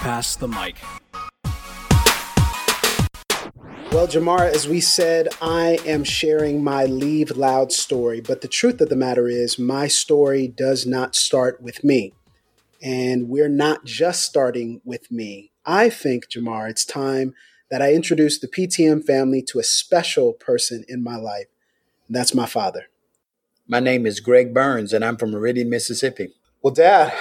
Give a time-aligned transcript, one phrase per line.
[0.00, 0.76] Pass the Mic.
[3.92, 8.80] Well, Jemar, as we said, I am sharing my Leave Loud story, but the truth
[8.80, 12.12] of the matter is, my story does not start with me.
[12.82, 15.50] And we're not just starting with me.
[15.64, 17.34] I think, Jemar, it's time
[17.70, 21.46] that I introduce the PTM family to a special person in my life.
[22.06, 22.88] And that's my father.
[23.66, 26.28] My name is Greg Burns, and I'm from Meridian, Mississippi.
[26.62, 27.12] Well, Dad,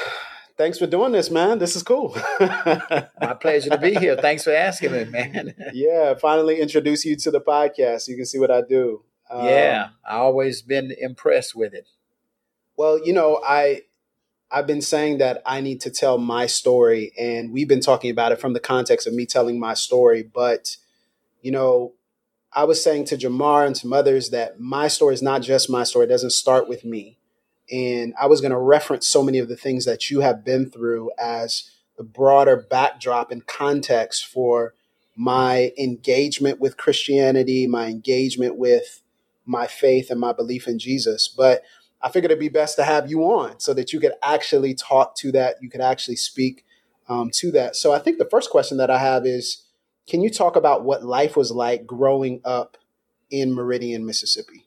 [0.57, 1.59] thanks for doing this, man.
[1.59, 2.15] This is cool.
[2.39, 4.15] My pleasure to be here.
[4.15, 5.53] Thanks for asking me, man.
[5.73, 8.07] yeah, finally introduce you to the podcast.
[8.07, 9.03] You can see what I do.
[9.29, 11.87] Um, yeah, I always been impressed with it.
[12.77, 13.81] Well, you know, I
[14.51, 18.31] I've been saying that I need to tell my story, and we've been talking about
[18.31, 20.23] it from the context of me telling my story.
[20.23, 20.77] But
[21.41, 21.93] you know,
[22.53, 25.83] I was saying to Jemar and some others that my story is not just my
[25.83, 26.05] story.
[26.05, 27.14] It doesn't start with me.
[27.71, 30.69] And I was going to reference so many of the things that you have been
[30.69, 34.73] through as the broader backdrop and context for
[35.15, 39.01] my engagement with Christianity, my engagement with
[39.45, 41.27] my faith and my belief in Jesus.
[41.27, 41.63] But
[42.01, 45.15] I figured it'd be best to have you on so that you could actually talk
[45.17, 46.65] to that, you could actually speak
[47.07, 47.75] um, to that.
[47.75, 49.63] So I think the first question that I have is
[50.07, 52.77] can you talk about what life was like growing up
[53.31, 54.65] in Meridian, Mississippi?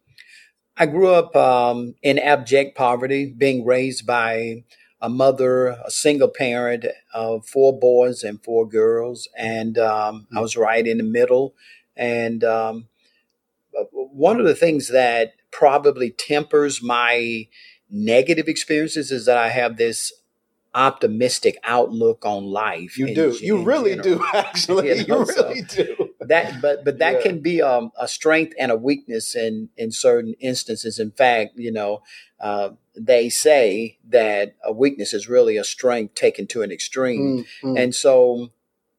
[0.78, 4.64] I grew up um, in abject poverty, being raised by
[5.00, 10.56] a mother, a single parent of four boys and four girls, and um, I was
[10.56, 11.54] right in the middle.
[11.96, 12.86] And um,
[13.92, 17.48] one of the things that probably tempers my
[17.90, 20.12] negative experiences is that I have this
[20.74, 22.98] optimistic outlook on life.
[22.98, 23.36] You do.
[23.40, 24.18] You really general.
[24.18, 24.26] do.
[24.34, 26.07] Actually, you, know, you really so do.
[26.28, 27.22] That, but but that yeah.
[27.22, 30.98] can be um, a strength and a weakness in in certain instances.
[30.98, 32.02] In fact, you know,
[32.40, 37.82] uh, they say that a weakness is really a strength taken to an extreme, mm,
[37.82, 38.50] and so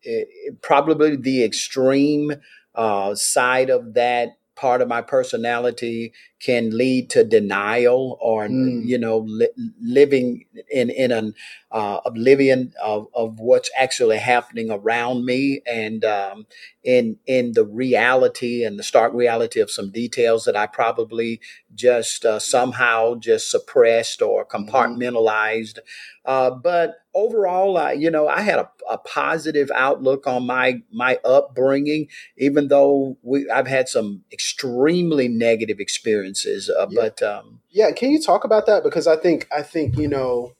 [0.01, 2.33] it, it, probably the extreme
[2.75, 8.85] uh, side of that part of my personality can lead to denial or mm.
[8.85, 9.49] you know li-
[9.81, 11.33] living in in an
[11.71, 16.47] uh, oblivion of, of what's actually happening around me and um,
[16.83, 21.39] in in the reality and the stark reality of some details that I probably
[21.75, 24.69] just uh, somehow just suppressed or mm-hmm.
[24.69, 25.75] compartmentalized.
[25.75, 25.81] Mm.
[26.25, 31.17] Uh, but overall, I, you know, I had a, a, positive outlook on my my
[31.25, 32.07] upbringing,
[32.37, 36.28] even though we I've had some extremely negative experiences.
[36.69, 37.01] Uh, yeah.
[37.01, 38.83] But um, yeah, can you talk about that?
[38.83, 40.55] Because I think I think you know,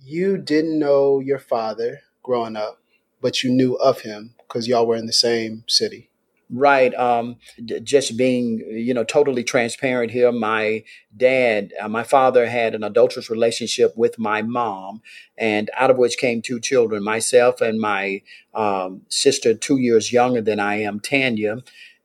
[0.00, 2.80] you didn't know your father growing up,
[3.20, 6.10] but you knew of him because y'all were in the same city.
[6.52, 6.92] Right.
[6.94, 7.36] Um,
[7.84, 10.32] just being, you know, totally transparent here.
[10.32, 10.82] My
[11.16, 15.00] dad, uh, my father had an adulterous relationship with my mom,
[15.38, 18.22] and out of which came two children, myself and my
[18.52, 21.58] um, sister, two years younger than I am, Tanya.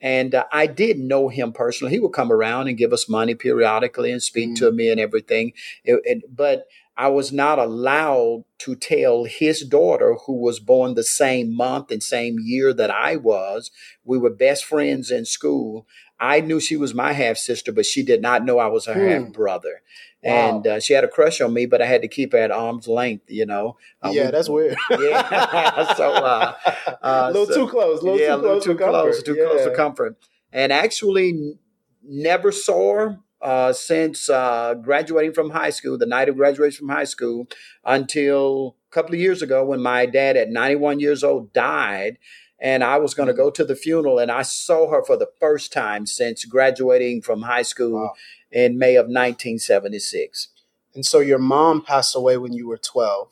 [0.05, 1.91] And uh, I did know him personally.
[1.91, 4.65] He would come around and give us money periodically and speak mm-hmm.
[4.65, 5.53] to me and everything.
[5.83, 11.03] It, it, but I was not allowed to tell his daughter, who was born the
[11.03, 13.71] same month and same year that I was.
[14.03, 15.87] We were best friends in school.
[16.19, 18.93] I knew she was my half sister, but she did not know I was her
[18.93, 19.23] hmm.
[19.23, 19.81] half brother.
[20.25, 20.31] Wow.
[20.31, 22.49] And uh, she had a crush on me, but I had to keep her at
[22.49, 23.77] arm's length, you know.
[24.01, 24.75] Uh, yeah, we, that's weird.
[24.89, 25.93] yeah.
[25.95, 26.55] so, uh,
[26.87, 28.01] uh, a little so, too close.
[28.01, 28.63] A little yeah, too close.
[28.63, 29.23] Too close.
[29.23, 29.45] Too yeah.
[29.45, 30.17] close for comfort.
[30.51, 31.59] And actually,
[32.03, 36.95] never saw her uh, since uh, graduating from high school, the night of graduation from
[36.95, 37.47] high school,
[37.83, 42.17] until a couple of years ago when my dad, at 91 years old, died.
[42.57, 45.29] And I was going to go to the funeral, and I saw her for the
[45.39, 48.13] first time since graduating from high school wow.
[48.55, 50.47] In May of 1976.
[50.95, 53.27] And so your mom passed away when you were 12.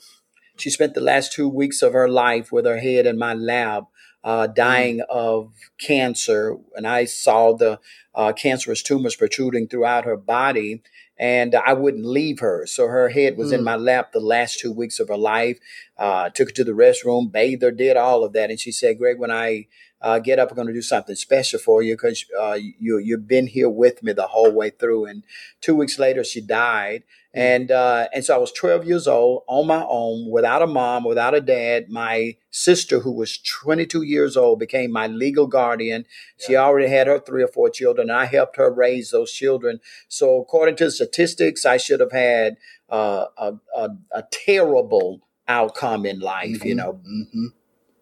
[0.57, 3.85] She spent the last two weeks of her life with her head in my lap
[4.23, 5.05] uh, dying mm.
[5.09, 7.79] of cancer, and I saw the
[8.13, 10.83] uh, cancerous tumors protruding throughout her body
[11.17, 12.65] and I wouldn't leave her.
[12.65, 13.59] So her head was mm.
[13.59, 15.59] in my lap the last two weeks of her life.
[15.97, 18.49] Uh, took her to the restroom, bathed her, did all of that.
[18.49, 19.67] And she said, Greg, when I
[20.03, 23.27] uh, get up, I'm going to do something special for you because uh, you, you've
[23.27, 25.05] been here with me the whole way through.
[25.05, 25.23] And
[25.61, 27.03] two weeks later, she died.
[27.33, 31.03] And uh, and so I was 12 years old on my own, without a mom,
[31.03, 31.89] without a dad.
[31.89, 36.05] My sister, who was 22 years old, became my legal guardian.
[36.37, 36.45] Yeah.
[36.45, 39.79] She already had her three or four children, and I helped her raise those children.
[40.07, 42.57] So according to the statistics, I should have had
[42.87, 46.59] uh, a, a, a, terrible outcome in life.
[46.59, 46.67] Mm-hmm.
[46.67, 46.93] You know.
[46.93, 47.45] Mm-hmm.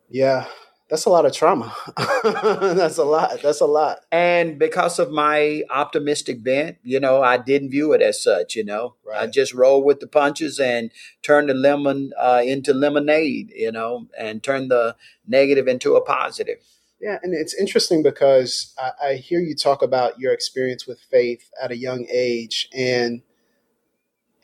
[0.09, 0.47] Yeah,
[0.91, 1.73] that's a lot of trauma.
[2.23, 3.41] that's a lot.
[3.41, 3.99] That's a lot.
[4.11, 8.57] And because of my optimistic bent, you know, I didn't view it as such.
[8.57, 9.21] You know, right.
[9.21, 10.91] I just rolled with the punches and
[11.23, 13.53] turned the lemon uh, into lemonade.
[13.55, 16.57] You know, and turned the negative into a positive.
[16.99, 21.49] Yeah, and it's interesting because I, I hear you talk about your experience with faith
[21.63, 23.21] at a young age, and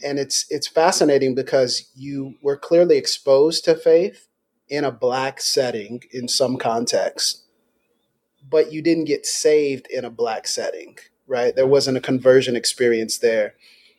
[0.01, 4.27] and it's it's fascinating because you were clearly exposed to faith
[4.69, 7.44] in a black setting in some context,
[8.50, 11.56] but you didn't get saved in a black setting, right?
[11.56, 13.56] There wasn't a conversion experience there.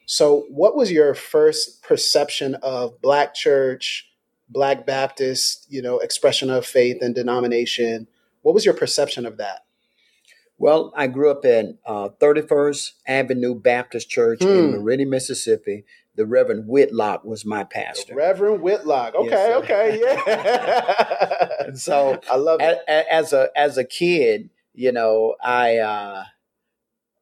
[0.06, 4.10] So, what was your first perception of black church,
[4.48, 8.06] black Baptist, you know, expression of faith and denomination?
[8.42, 9.66] What was your perception of that?
[10.56, 14.48] Well, I grew up in uh, 31st Avenue Baptist Church hmm.
[14.48, 15.84] in Meridian, Mississippi
[16.18, 18.12] the Reverend Whitlock was my pastor.
[18.12, 19.14] The Reverend Whitlock.
[19.14, 21.48] Okay, yes, okay, yeah.
[21.68, 22.80] and so I love it.
[22.88, 26.24] As a as a kid, you know, I uh,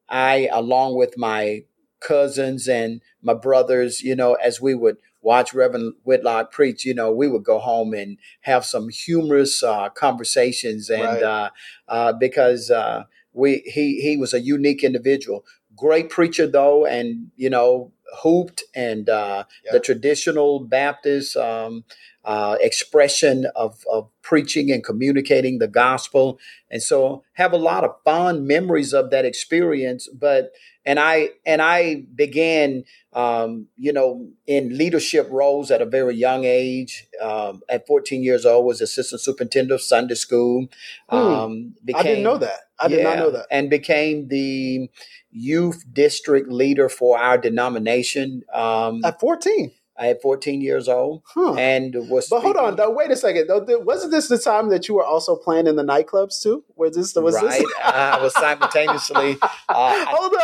[0.09, 1.65] I along with my
[2.01, 7.13] cousins and my brothers, you know, as we would watch Reverend Whitlock preach, you know,
[7.13, 11.23] we would go home and have some humorous uh, conversations, and right.
[11.23, 11.51] uh,
[11.87, 13.05] uh, because uh,
[13.35, 15.45] we he he was a unique individual,
[15.77, 19.73] great preacher though, and you know hooped and uh, yeah.
[19.73, 21.85] the traditional Baptist um,
[22.25, 26.38] uh, expression of, of preaching and communicating the gospel.
[26.70, 30.08] And so have a lot of fond memories of that experience.
[30.08, 30.53] But
[30.85, 36.44] and I and I began, um, you know, in leadership roles at a very young
[36.44, 37.06] age.
[37.20, 40.67] Um, at 14 years old, was assistant superintendent of Sunday school.
[41.09, 41.17] Hmm.
[41.17, 42.61] Um, became, I didn't know that.
[42.79, 43.47] I did yeah, not know that.
[43.50, 44.91] And became the
[45.37, 48.43] youth district leader for our denomination.
[48.53, 49.73] Um, at 14.
[49.99, 51.55] I had 14 years old huh.
[51.55, 52.29] and was.
[52.29, 52.91] But hold on, though.
[52.91, 53.47] Wait a second.
[53.47, 56.65] Though, wasn't this the time that you were also playing in the nightclubs too?
[56.77, 57.15] Was this?
[57.15, 57.44] Was right.
[57.61, 57.73] This?
[57.83, 59.38] I was simultaneously.
[59.69, 60.35] Uh, hold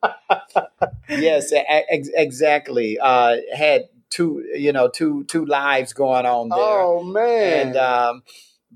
[0.00, 0.90] on.
[1.20, 2.98] yes, ex- exactly.
[2.98, 6.58] Uh, had two, you know, two two lives going on there.
[6.58, 7.68] Oh man!
[7.68, 8.22] And um,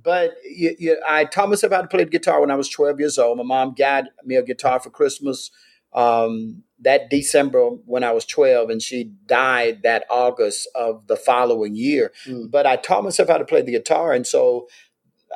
[0.04, 3.00] but you, you, I taught myself how to play the guitar when I was 12
[3.00, 3.38] years old.
[3.38, 5.50] My mom got me a guitar for Christmas
[5.94, 11.74] um, that December when I was 12, and she died that August of the following
[11.74, 12.12] year.
[12.26, 12.50] Mm.
[12.50, 14.68] But I taught myself how to play the guitar, and so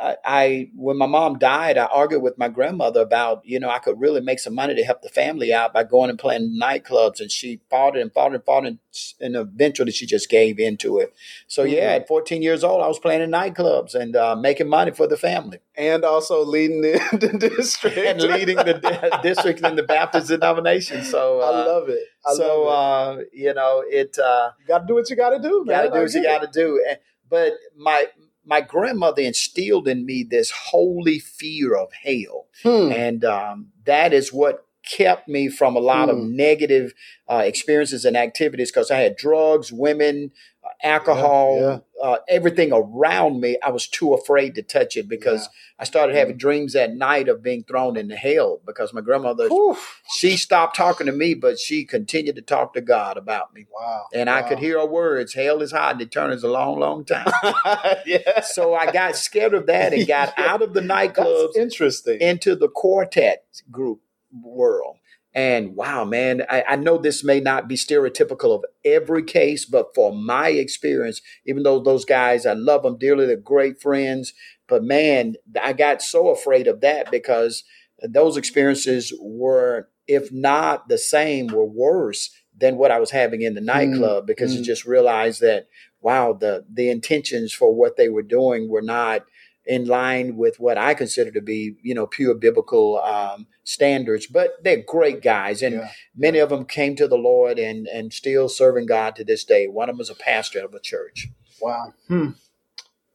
[0.01, 3.79] I, I, when my mom died, I argued with my grandmother about, you know, I
[3.79, 7.21] could really make some money to help the family out by going and playing nightclubs.
[7.21, 8.79] And she fought it and fought and fought, and,
[9.21, 11.15] and eventually she just gave into it.
[11.47, 11.75] So mm-hmm.
[11.75, 15.07] yeah, at 14 years old, I was playing in nightclubs and uh, making money for
[15.07, 20.29] the family, and also leading the, the district and leading the district in the Baptist
[20.29, 21.05] denomination.
[21.05, 22.01] So uh, I love it.
[22.27, 23.23] I so love it.
[23.23, 24.19] Uh, you know, it.
[24.19, 25.65] Uh, you got to do what you got to do.
[25.65, 26.83] You got to do what you got to do.
[27.31, 28.07] But my
[28.49, 32.47] my grandmother instilled in me this holy fear of hell.
[32.63, 32.91] Hmm.
[32.91, 36.17] And um, that is what kept me from a lot hmm.
[36.17, 36.95] of negative
[37.29, 40.33] uh, experiences and activities because I had drugs, women,
[40.83, 41.79] alcohol, yeah, yeah.
[42.03, 43.57] Uh, everything around me.
[43.63, 45.81] I was too afraid to touch it because yeah.
[45.81, 50.01] I started having dreams at night of being thrown into hell because my grandmother, Oof.
[50.17, 53.67] she stopped talking to me, but she continued to talk to God about me.
[53.73, 54.07] Wow.
[54.15, 54.37] And wow.
[54.37, 57.33] I could hear her words, hell is hot and eternal is a long, long time.
[58.07, 58.41] yeah.
[58.43, 61.57] So I got scared of that and got out of the nightclubs.
[61.57, 62.21] interesting.
[62.21, 64.01] Into the quartet group
[64.33, 64.98] world.
[65.39, 69.95] And wow, man, I, I, know this may not be stereotypical of every case, but
[69.95, 74.33] for my experience, even though those guys, I love them dearly, they're great friends.
[74.67, 77.63] But man, I got so afraid of that because
[78.03, 83.55] those experiences were, if not the same, were worse than what I was having in
[83.55, 84.59] the nightclub mm, because mm.
[84.59, 85.69] you just realized that,
[86.01, 89.25] wow, the, the intentions for what they were doing were not
[89.69, 94.27] in line with what I consider to be, you know, pure biblical um, standards.
[94.27, 95.91] But they're great guys, and yeah.
[96.17, 99.67] many of them came to the Lord and and still serving God to this day.
[99.67, 101.29] One of them is a pastor of a church.
[101.61, 101.93] Wow.
[102.09, 102.31] Hmm.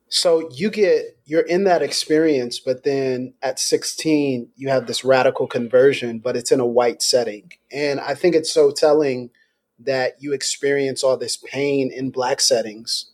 [0.10, 5.48] So you get you're in that experience, but then at 16 you have this radical
[5.48, 7.51] conversion, but it's in a white setting.
[7.72, 9.31] And I think it's so telling
[9.79, 13.10] that you experience all this pain in black settings.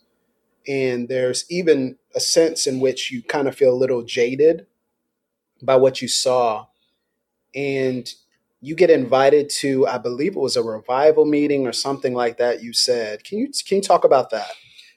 [0.68, 4.66] And there's even a sense in which you kind of feel a little jaded
[5.62, 6.66] by what you saw.
[7.54, 8.12] And
[8.60, 12.62] you get invited to, I believe it was a revival meeting or something like that.
[12.62, 14.50] You said, can you can you talk about that?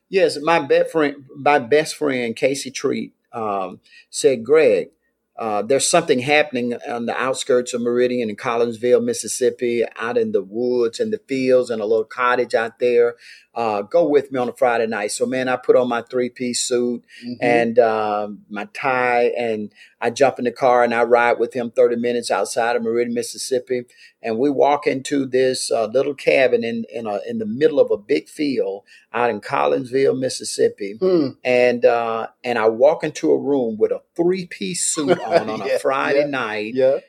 [0.10, 3.80] Yes, my best friend, my best friend Casey Treat um,
[4.10, 4.90] said, Greg,
[5.38, 10.44] uh, there's something happening on the outskirts of Meridian in Collinsville, Mississippi, out in the
[10.44, 13.16] woods and the fields and a little cottage out there.
[13.56, 15.12] Uh, go with me on a Friday night.
[15.12, 17.34] So, man, I put on my three piece suit mm-hmm.
[17.40, 21.70] and um, my tie, and I jump in the car and I ride with him
[21.70, 23.84] 30 minutes outside of Meridian, Mississippi.
[24.24, 27.92] And we walk into this uh, little cabin in in, a, in the middle of
[27.92, 28.84] a big field
[29.14, 30.98] out in Collinsville, Mississippi.
[31.00, 31.38] Mm.
[31.44, 35.60] And uh, and I walk into a room with a three piece suit on on
[35.60, 36.74] yeah, a Friday yeah, night.
[36.74, 37.00] Yeah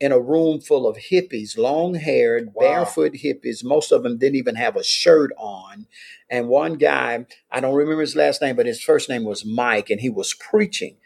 [0.00, 2.60] in a room full of hippies, long haired, wow.
[2.60, 3.64] barefoot hippies.
[3.64, 5.86] Most of them didn't even have a shirt on.
[6.30, 9.90] And one guy, I don't remember his last name, but his first name was Mike,
[9.90, 10.96] and he was preaching.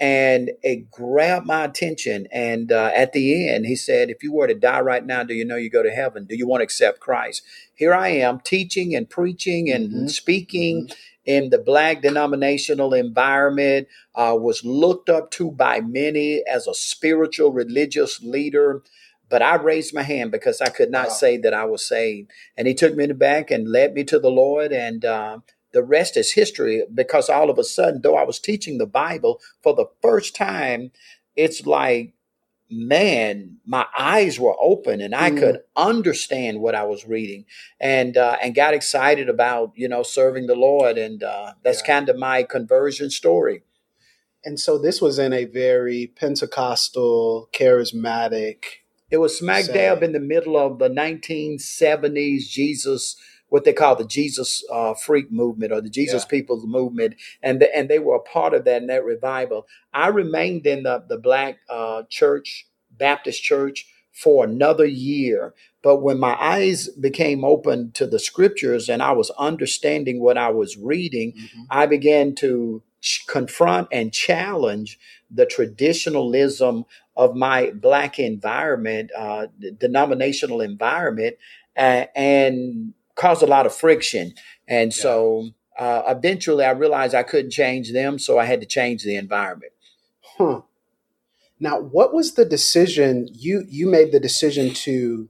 [0.00, 2.28] And it grabbed my attention.
[2.32, 5.34] And uh, at the end, he said, If you were to die right now, do
[5.34, 6.24] you know you go to heaven?
[6.24, 7.42] Do you want to accept Christ?
[7.74, 10.06] Here I am teaching and preaching and mm-hmm.
[10.06, 10.84] speaking.
[10.84, 10.94] Mm-hmm
[11.28, 17.52] in the black denominational environment, uh, was looked up to by many as a spiritual
[17.52, 18.82] religious leader.
[19.28, 21.12] But I raised my hand because I could not wow.
[21.12, 22.30] say that I was saved.
[22.56, 24.72] And he took me in the back and led me to the Lord.
[24.72, 25.40] And uh,
[25.74, 29.38] the rest is history because all of a sudden, though I was teaching the Bible
[29.62, 30.92] for the first time,
[31.36, 32.14] it's like
[32.70, 35.38] man, my eyes were open and I mm.
[35.38, 37.44] could understand what I was reading
[37.80, 41.94] and uh, and got excited about you know serving the Lord and uh, that's yeah.
[41.94, 43.62] kind of my conversion story.
[44.44, 48.64] And so this was in a very Pentecostal, charismatic.
[49.10, 52.48] It was smack dab in the middle of the 1970s.
[52.48, 53.16] Jesus
[53.48, 56.28] what they call the Jesus uh, freak movement or the Jesus yeah.
[56.28, 59.66] people's movement, and the, and they were a part of that in that revival.
[59.92, 65.54] I remained in the the black uh, church, Baptist church, for another year.
[65.82, 70.50] But when my eyes became open to the scriptures and I was understanding what I
[70.50, 71.62] was reading, mm-hmm.
[71.70, 72.82] I began to
[73.28, 74.98] confront and challenge
[75.30, 76.84] the traditionalism
[77.16, 79.46] of my black environment, uh,
[79.78, 81.36] denominational environment,
[81.76, 84.32] uh, and caused a lot of friction.
[84.66, 85.02] And yeah.
[85.02, 89.16] so uh, eventually I realized I couldn't change them, so I had to change the
[89.16, 89.72] environment.
[90.22, 90.62] Huh.
[91.60, 95.28] Now, what was the decision you you made the decision to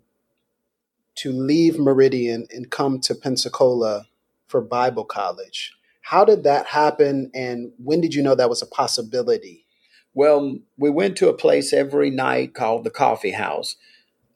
[1.17, 4.07] to leave Meridian and come to Pensacola
[4.47, 5.73] for Bible college?
[6.03, 9.67] How did that happen and when did you know that was a possibility?
[10.15, 13.77] Well, we went to a place every night called the Coffee House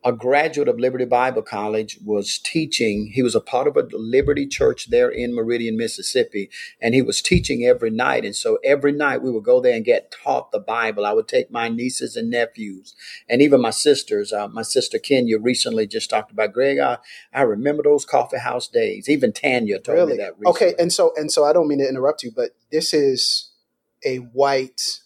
[0.05, 3.13] a graduate of Liberty Bible College, was teaching.
[3.13, 7.23] He was a part of a Liberty church there in Meridian, Mississippi, and he was
[7.23, 8.25] teaching every night.
[8.25, 11.07] And so every night we would go there and get taught the Bible.
[11.07, 12.95] I would take my nieces and nephews,
[13.29, 14.33] and even my sisters.
[14.33, 16.79] Uh, my sister Kenya recently just talked about Greg.
[16.79, 16.99] I,
[17.33, 19.09] I remember those coffee house days.
[19.09, 20.13] Even Tanya told really?
[20.13, 20.33] me that.
[20.39, 20.51] Recently.
[20.51, 23.51] Okay, and so and so I don't mean to interrupt you, but this is
[24.05, 25.01] a white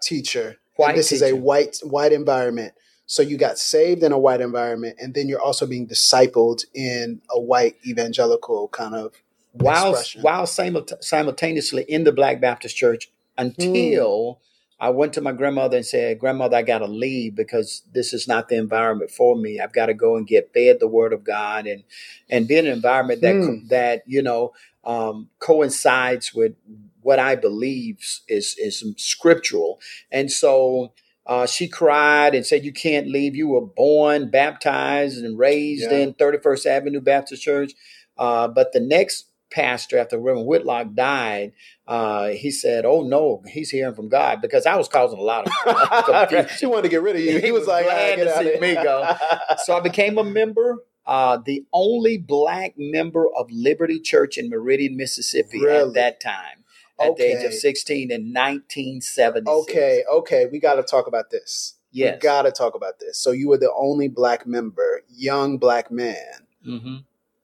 [0.00, 0.56] teacher.
[0.76, 1.24] White this teacher.
[1.26, 2.72] is a white white environment
[3.06, 7.20] so you got saved in a white environment, and then you're also being discipled in
[7.30, 9.12] a white evangelical kind of
[9.52, 10.22] while expression.
[10.22, 14.34] while simultaneously in the Black Baptist Church until.
[14.34, 14.44] Hmm.
[14.80, 18.26] I went to my grandmother and said, Grandmother, I got to leave because this is
[18.26, 19.60] not the environment for me.
[19.60, 21.84] I've got to go and get fed the word of God and,
[22.28, 23.66] and be in an environment that, hmm.
[23.68, 24.52] that, you know,
[24.84, 26.54] um, coincides with
[27.00, 29.80] what I believe is, is scriptural.
[30.10, 30.92] And so
[31.26, 33.34] uh, she cried and said, You can't leave.
[33.34, 35.98] You were born, baptized, and raised yeah.
[35.98, 37.72] in 31st Avenue Baptist Church.
[38.18, 41.52] Uh, but the next pastor, after Reverend Whitlock died,
[41.86, 45.46] uh, he said, Oh, no, he's hearing from God because I was causing a lot
[45.46, 46.48] of confusion.
[46.56, 47.38] she wanted to get rid of you.
[47.38, 49.16] He, he was, was, like, glad to see me go.
[49.64, 50.84] so I became a member.
[51.06, 55.88] Uh, the only black member of Liberty Church in Meridian, Mississippi really?
[55.88, 56.63] at that time
[57.00, 57.34] at okay.
[57.34, 59.50] the age of 16 in 1970.
[59.50, 61.74] Okay, okay, we got to talk about this.
[61.90, 62.14] Yes.
[62.14, 63.18] We got to talk about this.
[63.18, 66.46] So you were the only black member, young black man.
[66.66, 66.96] Mm-hmm.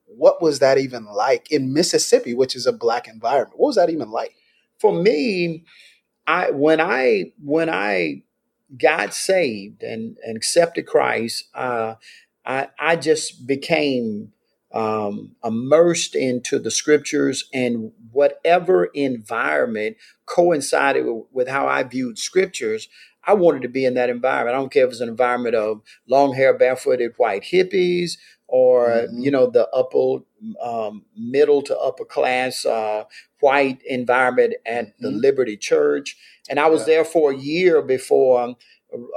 [0.06, 3.58] What was that even like in Mississippi, which is a black environment?
[3.58, 4.34] What was that even like?
[4.78, 5.64] For me,
[6.26, 8.22] I when I when I
[8.76, 11.94] got saved and, and accepted Christ, uh,
[12.44, 14.32] I I just became
[14.72, 19.96] um, immersed into the scriptures and whatever environment
[20.26, 22.88] coincided with, with how I viewed scriptures.
[23.24, 24.54] I wanted to be in that environment.
[24.54, 28.12] I don't care if it's an environment of long hair, barefooted white hippies,
[28.46, 29.20] or mm-hmm.
[29.20, 30.24] you know the upper
[30.62, 33.04] um, middle to upper class uh,
[33.40, 35.04] white environment at mm-hmm.
[35.04, 36.16] the Liberty Church.
[36.48, 36.86] And I was yeah.
[36.86, 38.56] there for a year before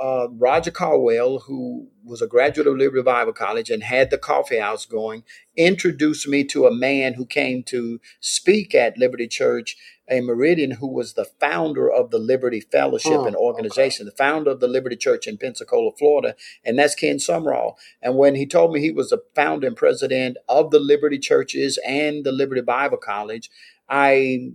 [0.01, 4.59] uh, Roger Caldwell, who was a graduate of Liberty Bible College and had the coffee
[4.59, 5.23] house going,
[5.55, 9.77] introduced me to a man who came to speak at Liberty Church,
[10.09, 14.11] a Meridian who was the founder of the Liberty Fellowship oh, and organization, okay.
[14.11, 17.75] the founder of the Liberty Church in Pensacola, Florida, and that's Ken Sumrall.
[18.01, 21.79] And when he told me he was the founder and president of the Liberty Churches
[21.87, 23.49] and the Liberty Bible College,
[23.89, 24.53] I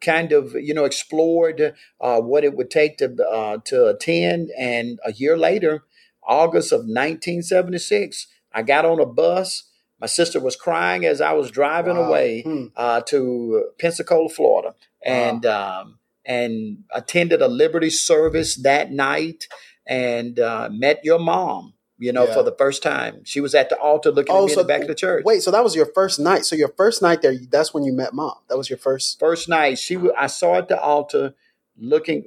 [0.00, 4.50] kind of you know explored uh, what it would take to uh, to attend.
[4.58, 5.84] And a year later,
[6.22, 9.64] August of 1976, I got on a bus.
[10.00, 12.04] My sister was crying as I was driving wow.
[12.04, 12.66] away hmm.
[12.74, 15.82] uh, to Pensacola, Florida, and wow.
[15.82, 19.46] um, and attended a Liberty service that night,
[19.86, 22.34] and uh, met your mom you know, yeah.
[22.34, 23.22] for the first time.
[23.24, 24.94] She was at the altar looking oh, at me so, in the back of the
[24.94, 25.22] church.
[25.24, 26.46] Wait, so that was your first night.
[26.46, 28.36] So your first night there, that's when you met mom.
[28.48, 29.78] That was your first first night.
[29.78, 31.34] She I saw at the altar
[31.80, 32.22] looking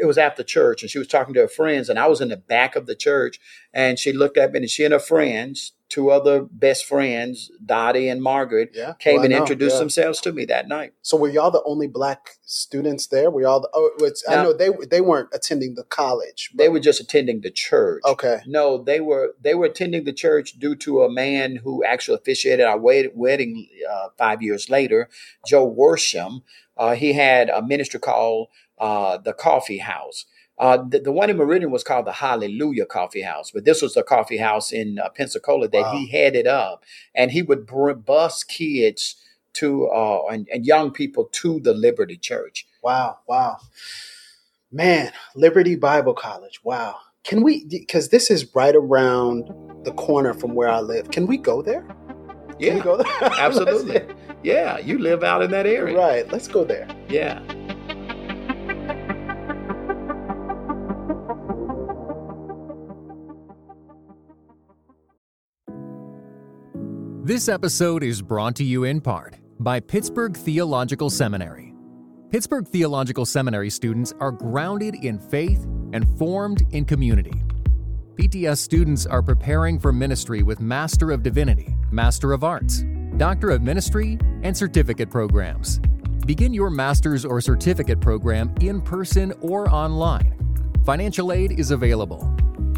[0.00, 2.28] it was after church and she was talking to her friends and I was in
[2.28, 3.38] the back of the church
[3.72, 8.08] and she looked at me and she and her friends two other best friends, Dottie
[8.08, 8.94] and Margaret, yeah.
[8.98, 9.80] came well, and introduced yeah.
[9.80, 10.92] themselves to me that night.
[11.02, 13.30] So were y'all the only black students there?
[13.30, 13.90] Were y'all the, oh,
[14.28, 16.50] now, I know they they weren't attending the college.
[16.52, 16.62] But.
[16.62, 18.02] They were just attending the church.
[18.04, 18.40] Okay.
[18.46, 22.66] No, they were they were attending the church due to a man who actually officiated
[22.66, 25.08] our wedding uh, five years later,
[25.46, 26.42] Joe Worsham.
[26.76, 28.48] Uh, he had a ministry called
[28.80, 30.24] uh, the Coffee House.
[30.58, 33.94] Uh, the, the, one in Meridian was called the Hallelujah Coffee House, but this was
[33.94, 35.92] the coffee house in uh, Pensacola that wow.
[35.92, 39.16] he headed up, and he would br- bus kids
[39.54, 42.66] to uh, and, and, young people to the Liberty Church.
[42.82, 43.58] Wow, wow,
[44.72, 46.60] man, Liberty Bible College.
[46.64, 47.64] Wow, can we?
[47.64, 49.50] Because this is right around
[49.84, 51.12] the corner from where I live.
[51.12, 51.82] Can we go there?
[52.58, 53.06] Can yeah, go there?
[53.38, 54.02] absolutely.
[54.42, 56.30] yeah, you live out in that area, right?
[56.32, 56.88] Let's go there.
[57.08, 57.40] Yeah.
[67.28, 71.74] This episode is brought to you in part by Pittsburgh Theological Seminary.
[72.30, 77.34] Pittsburgh Theological Seminary students are grounded in faith and formed in community.
[78.14, 82.86] PTS students are preparing for ministry with Master of Divinity, Master of Arts,
[83.18, 85.80] Doctor of Ministry, and certificate programs.
[86.24, 90.34] Begin your master's or certificate program in person or online.
[90.86, 92.34] Financial aid is available.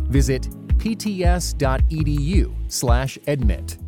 [0.08, 0.48] Visit
[0.78, 3.78] pts.edu/admit.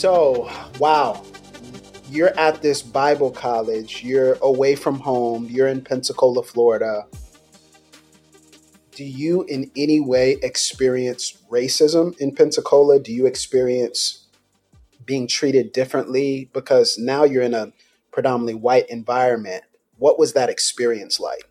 [0.00, 1.22] So, wow.
[2.08, 7.06] You're at this Bible college, you're away from home, you're in Pensacola, Florida.
[8.92, 12.98] Do you in any way experience racism in Pensacola?
[12.98, 14.24] Do you experience
[15.04, 16.48] being treated differently?
[16.54, 17.70] Because now you're in a
[18.10, 19.64] predominantly white environment.
[19.98, 21.44] What was that experience like?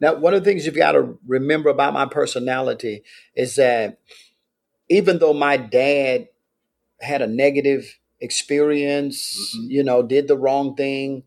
[0.00, 3.04] Now, one of the things you've got to remember about my personality
[3.36, 4.00] is that
[4.88, 6.26] even though my dad
[7.00, 9.70] had a negative experience, mm-hmm.
[9.70, 11.24] you know, did the wrong thing.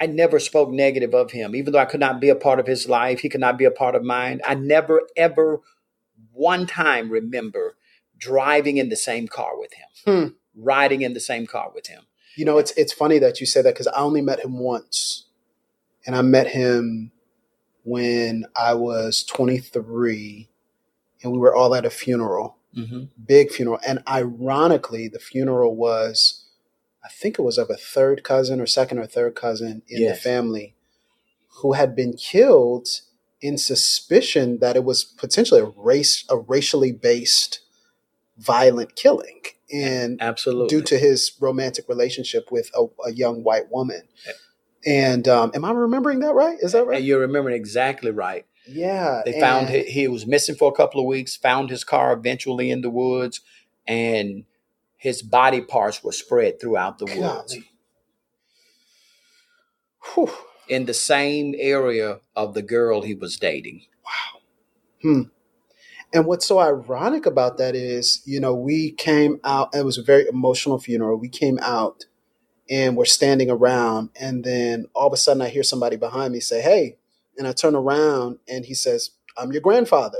[0.00, 2.66] I never spoke negative of him, even though I could not be a part of
[2.66, 3.20] his life.
[3.20, 4.40] He could not be a part of mine.
[4.46, 5.60] I never, ever,
[6.32, 7.76] one time remember
[8.16, 10.28] driving in the same car with him, hmm.
[10.54, 12.02] riding in the same car with him.
[12.36, 15.26] You know, it's it's funny that you say that because I only met him once,
[16.06, 17.10] and I met him
[17.82, 20.48] when I was 23,
[21.22, 23.04] and we were all at a funeral mm-hmm.
[23.26, 23.80] big funeral.
[23.86, 26.46] And ironically, the funeral was,
[27.04, 30.16] I think it was of a third cousin or second or third cousin in yes.
[30.16, 30.74] the family
[31.60, 32.88] who had been killed
[33.40, 37.60] in suspicion that it was potentially a race, a racially based
[38.36, 39.42] violent killing.
[39.70, 44.02] And absolutely due to his romantic relationship with a, a young white woman.
[44.86, 46.56] And um, am I remembering that right?
[46.60, 47.02] Is that right?
[47.02, 48.46] You're remembering exactly right.
[48.68, 49.22] Yeah.
[49.24, 52.70] They found he, he, was missing for a couple of weeks, found his car eventually
[52.70, 53.40] in the woods,
[53.86, 54.44] and
[54.96, 57.56] his body parts were spread throughout the woods.
[60.14, 60.30] Whew,
[60.68, 63.86] In the same area of the girl he was dating.
[64.04, 64.40] Wow.
[65.02, 65.22] Hmm.
[66.12, 70.02] And what's so ironic about that is, you know, we came out, it was a
[70.02, 71.18] very emotional funeral.
[71.18, 72.06] We came out
[72.70, 74.10] and we're standing around.
[74.18, 76.96] And then all of a sudden, I hear somebody behind me say, Hey.
[77.38, 80.18] And I turn around and he says, I'm your grandfather.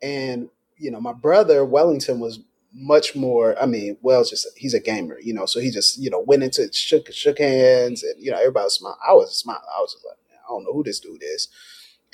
[0.00, 2.40] And, you know, my brother, Wellington, was
[2.72, 3.60] much more.
[3.60, 6.42] I mean, Wells just he's a gamer, you know, so he just you know went
[6.42, 8.98] into shook shook hands, and you know everybody was smiling.
[9.06, 9.62] I was smiling.
[9.76, 11.48] I was just like, I don't know who this dude is.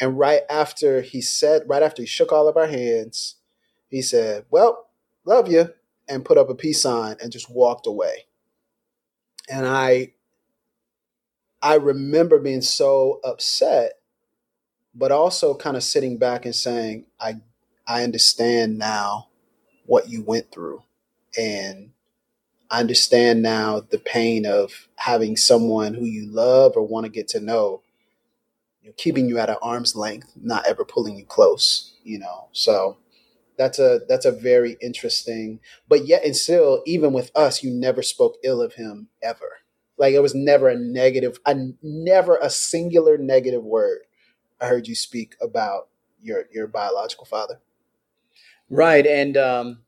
[0.00, 3.36] And right after he said, right after he shook all of our hands,
[3.88, 4.88] he said, "Well,
[5.24, 5.72] love you,"
[6.08, 8.26] and put up a peace sign and just walked away.
[9.50, 10.12] And I,
[11.62, 13.94] I remember being so upset,
[14.94, 17.36] but also kind of sitting back and saying, "I,
[17.86, 19.28] I understand now."
[19.86, 20.82] what you went through.
[21.36, 21.90] And
[22.70, 27.28] I understand now the pain of having someone who you love or want to get
[27.28, 27.82] to know,
[28.82, 32.48] you know, keeping you at an arm's length, not ever pulling you close, you know.
[32.52, 32.98] So
[33.56, 38.02] that's a that's a very interesting but yet and still, even with us, you never
[38.02, 39.60] spoke ill of him ever.
[39.98, 44.00] Like it was never a negative, a never a singular negative word
[44.60, 45.88] I heard you speak about
[46.22, 47.60] your your biological father.
[48.70, 49.80] Right, and um,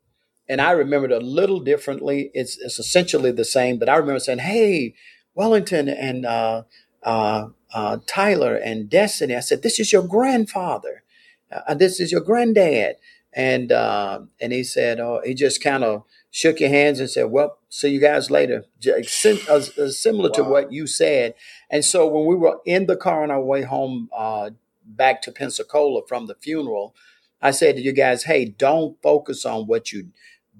[0.49, 2.31] and I remembered a little differently.
[2.35, 4.95] It's it's essentially the same, but I remember saying, "Hey,
[5.35, 6.63] Wellington and uh,
[7.03, 11.03] uh, uh, Tyler and Destiny," I said, "This is your grandfather.
[11.51, 12.97] Uh, this is your granddad."
[13.33, 17.31] And uh, and he said, "Oh," he just kind of shook your hands and said,
[17.31, 20.35] "Well, see you guys later." Uh, similar wow.
[20.35, 21.35] to what you said.
[21.71, 24.09] And so when we were in the car on our way home
[24.85, 26.95] back to Pensacola from the funeral
[27.43, 30.09] I said to you guys, hey, don't focus on what you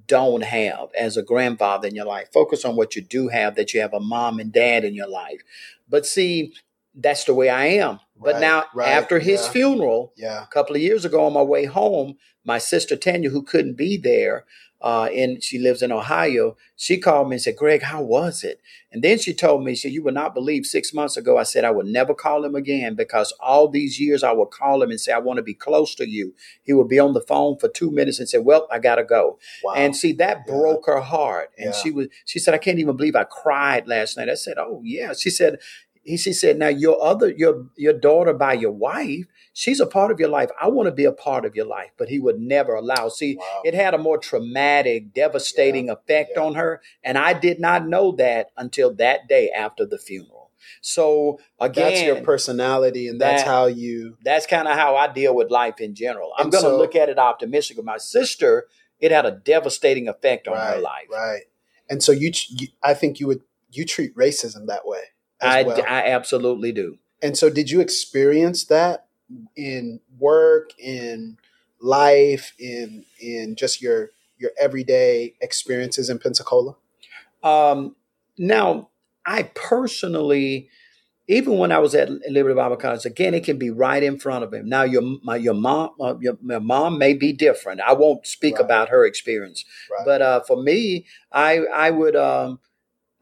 [0.07, 2.29] don't have as a grandfather in your life.
[2.33, 5.09] Focus on what you do have, that you have a mom and dad in your
[5.09, 5.43] life.
[5.89, 6.55] But see,
[6.95, 8.01] that's the way I am.
[8.17, 9.53] But right, now, right, after his yeah.
[9.53, 10.43] funeral, yeah.
[10.43, 13.97] a couple of years ago on my way home, my sister Tanya, who couldn't be
[13.97, 14.47] there,
[14.83, 16.57] uh, and she lives in Ohio.
[16.77, 18.61] She called me and said, Greg, how was it?
[18.91, 21.43] And then she told me, she said, you would not believe six months ago, I
[21.43, 24.91] said, I would never call him again because all these years I would call him
[24.91, 26.35] and say, I want to be close to you.
[26.63, 29.05] He would be on the phone for two minutes and say, well, I got to
[29.05, 29.39] go.
[29.63, 29.75] Wow.
[29.75, 30.55] And see, that yeah.
[30.55, 31.51] broke her heart.
[31.59, 31.81] And yeah.
[31.83, 34.31] she was, she said, I can't even believe I cried last night.
[34.31, 35.13] I said, oh yeah.
[35.13, 35.59] She said,
[36.03, 40.11] he, she said, now your other, your, your daughter by your wife, she's a part
[40.11, 40.51] of your life.
[40.61, 43.09] I want to be a part of your life, but he would never allow.
[43.09, 43.63] See, wow.
[43.65, 45.95] it had a more traumatic, devastating yeah.
[45.95, 46.43] effect yeah.
[46.43, 46.81] on her.
[47.03, 50.51] And I did not know that until that day after the funeral.
[50.83, 54.17] So again, that's your personality, and that's that, how you.
[54.25, 56.33] That's kind of how I deal with life in general.
[56.37, 57.83] I'm going to so, look at it optimistically.
[57.83, 58.67] My sister,
[58.99, 61.07] it had a devastating effect on right, her life.
[61.11, 61.43] Right,
[61.89, 65.03] and so you, you, I think you would you treat racism that way.
[65.43, 65.83] I, well.
[65.89, 66.99] I absolutely do.
[67.23, 69.07] And so, did you experience that
[69.57, 71.39] in work, in
[71.81, 76.77] life, in in just your your everyday experiences in Pensacola?
[77.43, 77.97] Um,
[78.39, 78.91] now,
[79.27, 80.69] I personally,
[81.29, 84.45] even when I was at Liberty Bible College, again, it can be right in front
[84.45, 84.69] of him.
[84.69, 87.81] Now, your my, your mom uh, your, your, mom may be different.
[87.81, 88.65] I won't speak right.
[88.65, 90.05] about her experience, right.
[90.05, 92.61] but uh, for me, I I would um,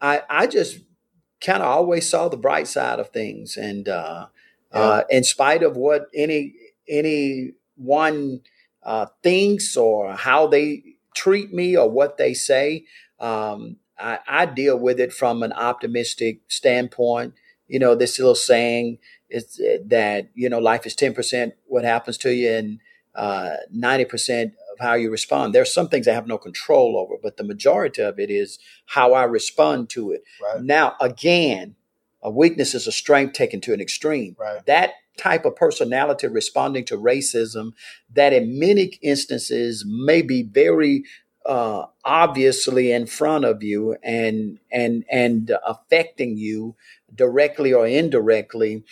[0.01, 0.79] I I just
[1.41, 4.27] kind of always saw the bright side of things, and uh,
[4.73, 4.79] yeah.
[4.79, 6.55] uh, in spite of what any
[6.87, 8.41] any one
[8.83, 10.83] uh, thinks or how they
[11.15, 12.85] treat me or what they say,
[13.19, 17.33] um, I, I, deal with it from an optimistic standpoint.
[17.67, 21.83] You know, this little saying is uh, that you know life is ten percent what
[21.83, 22.79] happens to you and
[23.15, 25.53] uh, ninety percent of how you respond.
[25.53, 29.13] There's some things I have no control over, but the majority of it is how
[29.13, 30.23] I respond to it.
[30.41, 30.63] Right.
[30.63, 31.75] Now, again,
[32.21, 34.35] a weakness is a strength taken to an extreme.
[34.39, 34.65] Right.
[34.65, 37.73] That type of personality responding to racism,
[38.13, 41.03] that in many instances may be very
[41.45, 46.75] uh, obviously in front of you and and and affecting you
[47.13, 48.83] directly or indirectly,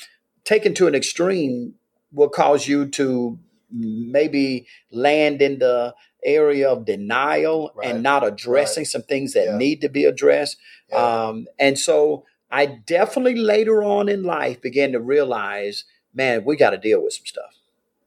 [0.44, 1.76] taken to an extreme
[2.12, 3.38] will cause you to
[3.70, 7.90] maybe land in the area of denial right.
[7.90, 8.88] and not addressing right.
[8.88, 9.58] some things that yeah.
[9.58, 10.58] need to be addressed.
[10.90, 11.28] Yeah.
[11.28, 15.84] Um, and so I definitely later on in life began to realize,
[16.14, 17.56] man, we got to deal with some stuff.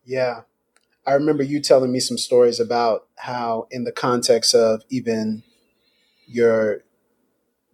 [0.04, 0.42] Yeah.
[1.06, 5.42] I remember you telling me some stories about how, in the context of even
[6.26, 6.82] your,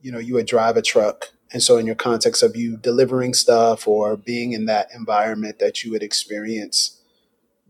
[0.01, 1.31] you know, you would drive a truck.
[1.53, 5.85] And so, in your context of you delivering stuff or being in that environment, that
[5.85, 6.97] you would experience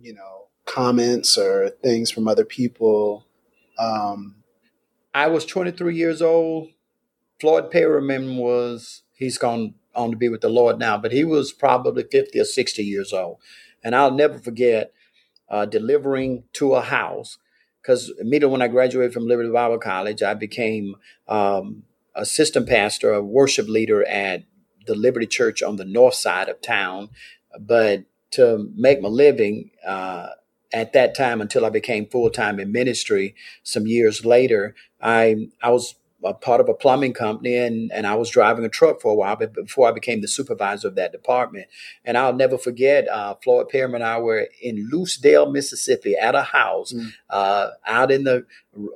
[0.01, 3.27] you know, comments or things from other people.
[3.79, 4.37] Um,
[5.15, 6.69] I was 23 years old.
[7.41, 11.53] Floyd Perryman was, he's gone on to be with the Lord now, but he was
[11.53, 13.39] probably 50 or 60 years old.
[13.83, 14.93] And I'll never forget
[15.49, 17.39] uh, delivering to a house
[17.87, 20.97] because immediately when I graduated from Liberty Bible College, I became
[21.29, 21.85] um,
[22.17, 24.43] assistant pastor, a worship leader at
[24.87, 27.11] the Liberty Church on the north side of town.
[27.61, 30.31] But to make my living uh,
[30.73, 35.71] at that time, until I became full time in ministry, some years later, I I
[35.71, 35.95] was
[36.27, 39.15] a part of a plumbing company and, and I was driving a truck for a
[39.15, 41.67] while before I became the supervisor of that department.
[42.05, 46.43] And I'll never forget, uh, Floyd Perham and I were in Lucedale, Mississippi at a
[46.43, 47.13] house mm.
[47.31, 48.47] uh, out in the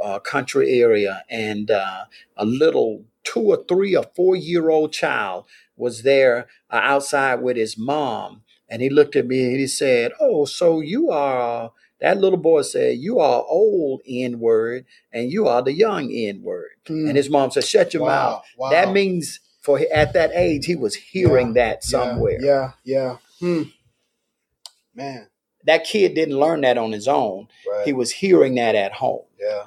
[0.03, 1.25] uh, country area.
[1.29, 2.05] And uh,
[2.37, 5.45] a little two or three or four year old child
[5.77, 8.43] was there uh, outside with his mom.
[8.69, 12.63] And he looked at me and he said, Oh, so you are that little boy
[12.63, 16.71] said, You are old N word and you are the young N word.
[16.87, 17.09] Mm.
[17.09, 18.09] And his mom said, Shut your wow.
[18.09, 18.45] mouth.
[18.57, 18.71] Wow.
[18.71, 21.65] That means for at that age, he was hearing yeah.
[21.65, 22.39] that somewhere.
[22.41, 23.17] Yeah, yeah.
[23.39, 23.63] Hmm.
[24.95, 25.29] Man.
[25.67, 27.49] That kid didn't learn that on his own.
[27.71, 27.85] Right.
[27.85, 29.25] He was hearing that at home.
[29.39, 29.67] Yeah.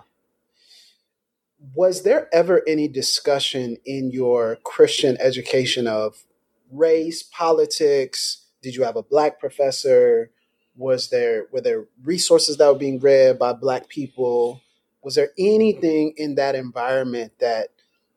[1.76, 6.24] Was there ever any discussion in your Christian education of
[6.72, 8.48] race, politics?
[8.64, 10.32] Did you have a black professor?
[10.76, 14.62] Was there were there resources that were being read by black people
[15.04, 17.70] was there anything in that environment that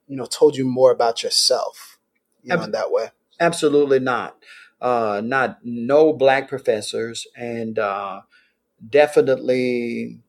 [0.07, 1.99] you know told you more about yourself
[2.43, 4.37] you know, Ab- in that way absolutely not
[4.81, 8.21] uh, not no black professors and uh,
[8.89, 10.21] definitely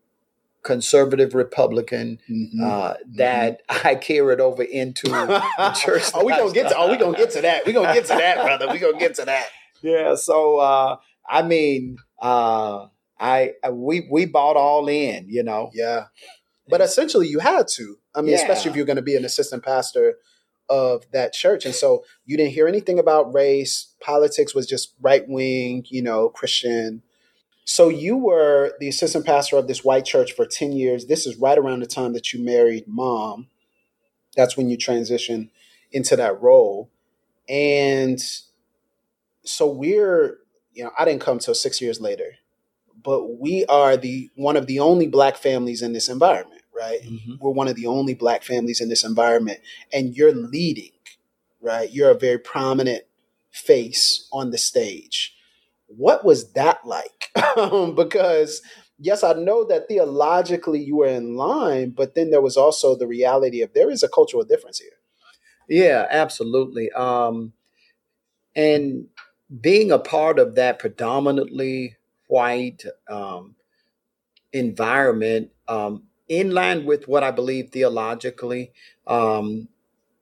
[0.64, 2.64] conservative Republican mm-hmm.
[2.64, 3.88] uh, that mm-hmm.
[3.90, 5.08] I carried over into
[5.76, 6.14] church.
[6.14, 6.78] are we gonna get to?
[6.78, 7.66] Are we gonna get to that?
[7.66, 8.72] We gonna get to that, brother.
[8.72, 9.48] We gonna get to that.
[9.84, 10.16] Yeah.
[10.16, 10.98] So uh,
[11.30, 12.88] I mean, uh,
[13.20, 15.72] I uh, we we bought all in, you know.
[15.74, 16.06] Yeah,
[16.68, 17.98] but essentially you had to.
[18.16, 18.38] I mean, yeah.
[18.38, 20.16] especially if you're going to be an assistant pastor
[20.70, 23.94] of that church, and so you didn't hear anything about race.
[24.02, 27.04] Politics was just right wing, you know, Christian.
[27.66, 31.08] So you were the assistant pastor of this white church for ten years.
[31.08, 33.48] This is right around the time that you married mom.
[34.36, 35.50] That's when you transitioned
[35.92, 36.92] into that role,
[37.50, 38.20] and
[39.44, 40.40] so we're
[40.78, 42.36] you know, I didn't come till six years later,
[43.04, 47.02] but we are the one of the only black families in this environment, right?
[47.02, 47.36] Mm-hmm.
[47.42, 49.60] We're one of the only black families in this environment,
[49.92, 50.92] and you're leading,
[51.62, 51.92] right?
[51.92, 53.04] You're a very prominent
[53.52, 55.36] face on the stage.
[55.88, 57.32] What was that like?
[57.96, 58.62] because
[59.00, 63.08] yes, I know that theologically you were in line, but then there was also the
[63.08, 64.92] reality of there is a cultural difference here.
[65.68, 66.92] Yeah, absolutely.
[66.92, 67.54] Um,
[68.56, 69.08] and
[69.62, 71.96] being a part of that predominantly
[72.28, 73.56] white um,
[74.52, 78.72] environment, um, in line with what I believe theologically,
[79.06, 79.70] um,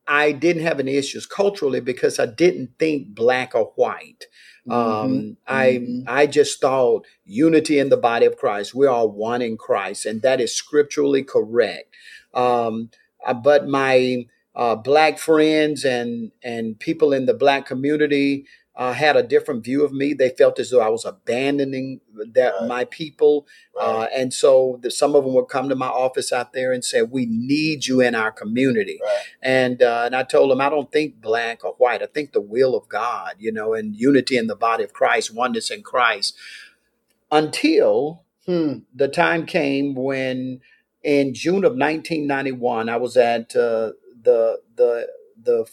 [0.08, 4.26] I didn't have any issues culturally because I didn't think black or white.
[4.68, 4.72] Mm-hmm.
[4.72, 6.04] Um, I mm-hmm.
[6.08, 8.76] I just thought unity in the body of Christ.
[8.76, 11.96] We are one in Christ, and that is scripturally correct.
[12.34, 12.92] Um,
[13.26, 18.46] uh, but my uh, black friends and and people in the black community
[18.78, 20.14] uh, had a different view of me.
[20.14, 22.02] They felt as though I was abandoning
[22.34, 22.68] that right.
[22.68, 23.86] my people, right.
[23.86, 26.84] uh, and so the, some of them would come to my office out there and
[26.84, 29.24] say, "We need you in our community." Right.
[29.42, 32.04] And uh, and I told them, I don't think black or white.
[32.04, 35.34] I think the will of God, you know, and unity in the body of Christ,
[35.34, 36.36] oneness in Christ.
[37.32, 40.60] Until hmm, the time came when,
[41.02, 45.08] in June of 1991, I was at uh, the the
[45.41, 45.65] the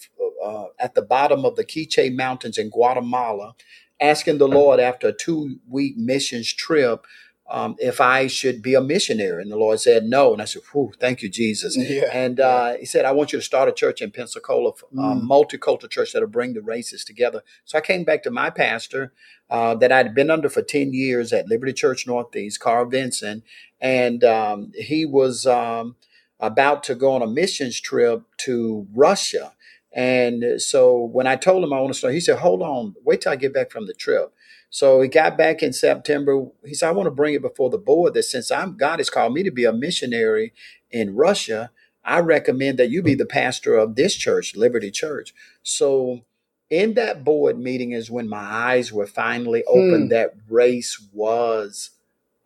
[0.44, 3.54] uh, at the bottom of the Quiche Mountains in Guatemala,
[4.00, 7.06] asking the Lord after a two week missions trip
[7.52, 9.42] um, if I should be a missionary.
[9.42, 10.32] And the Lord said no.
[10.32, 11.76] And I said, Whew, thank you, Jesus.
[11.92, 14.94] Yeah, and uh, He said, I want you to start a church in Pensacola, a
[14.94, 15.22] mm.
[15.22, 17.42] multicultural church that'll bring the races together.
[17.66, 19.12] So I came back to my pastor
[19.50, 23.42] uh, that I'd been under for 10 years at Liberty Church Northeast, Carl Vinson.
[23.80, 25.96] And um, he was um,
[26.42, 29.54] about to go on a missions trip to Russia.
[29.94, 33.22] And so when I told him I want to start, he said, hold on, wait
[33.22, 34.34] till I get back from the trip.
[34.68, 36.46] So he got back in September.
[36.64, 39.10] He said, I want to bring it before the board that since I'm God has
[39.10, 40.52] called me to be a missionary
[40.90, 41.70] in Russia,
[42.04, 45.34] I recommend that you be the pastor of this church, Liberty Church.
[45.62, 46.22] So
[46.70, 50.08] in that board meeting is when my eyes were finally opened hmm.
[50.08, 51.90] that race was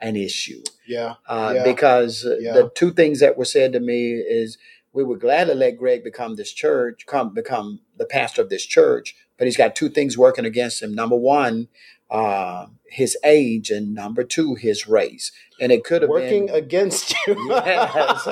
[0.00, 0.62] an issue.
[0.87, 1.14] Yeah.
[1.26, 1.64] Uh, yeah.
[1.64, 2.52] Because yeah.
[2.52, 4.59] the two things that were said to me is
[4.92, 9.14] we would gladly let Greg become this church, come become the pastor of this church,
[9.38, 10.94] but he's got two things working against him.
[10.94, 11.68] Number one,
[12.11, 15.33] uh, his age, and number two, his race.
[15.61, 17.35] And it could have working been, against you.
[17.51, 18.29] yes.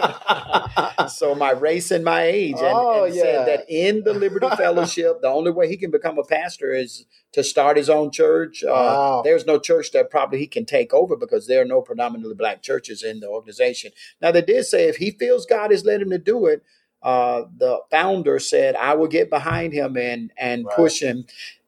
[1.17, 3.23] so my race and my age, and, oh, and yeah.
[3.23, 7.07] said that in the Liberty Fellowship, the only way he can become a pastor is
[7.33, 8.63] to start his own church.
[8.63, 9.19] Uh, wow.
[9.19, 12.35] Uh, there's no church that probably he can take over because there are no predominantly
[12.35, 13.91] black churches in the organization.
[14.21, 16.63] Now, they did say if he feels God has led him to do it,
[17.03, 20.77] uh, the founder said, "I will get behind him and and Right.
[20.77, 21.27] push him."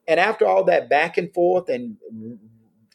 [0.09, 1.97] And after all that back and forth, and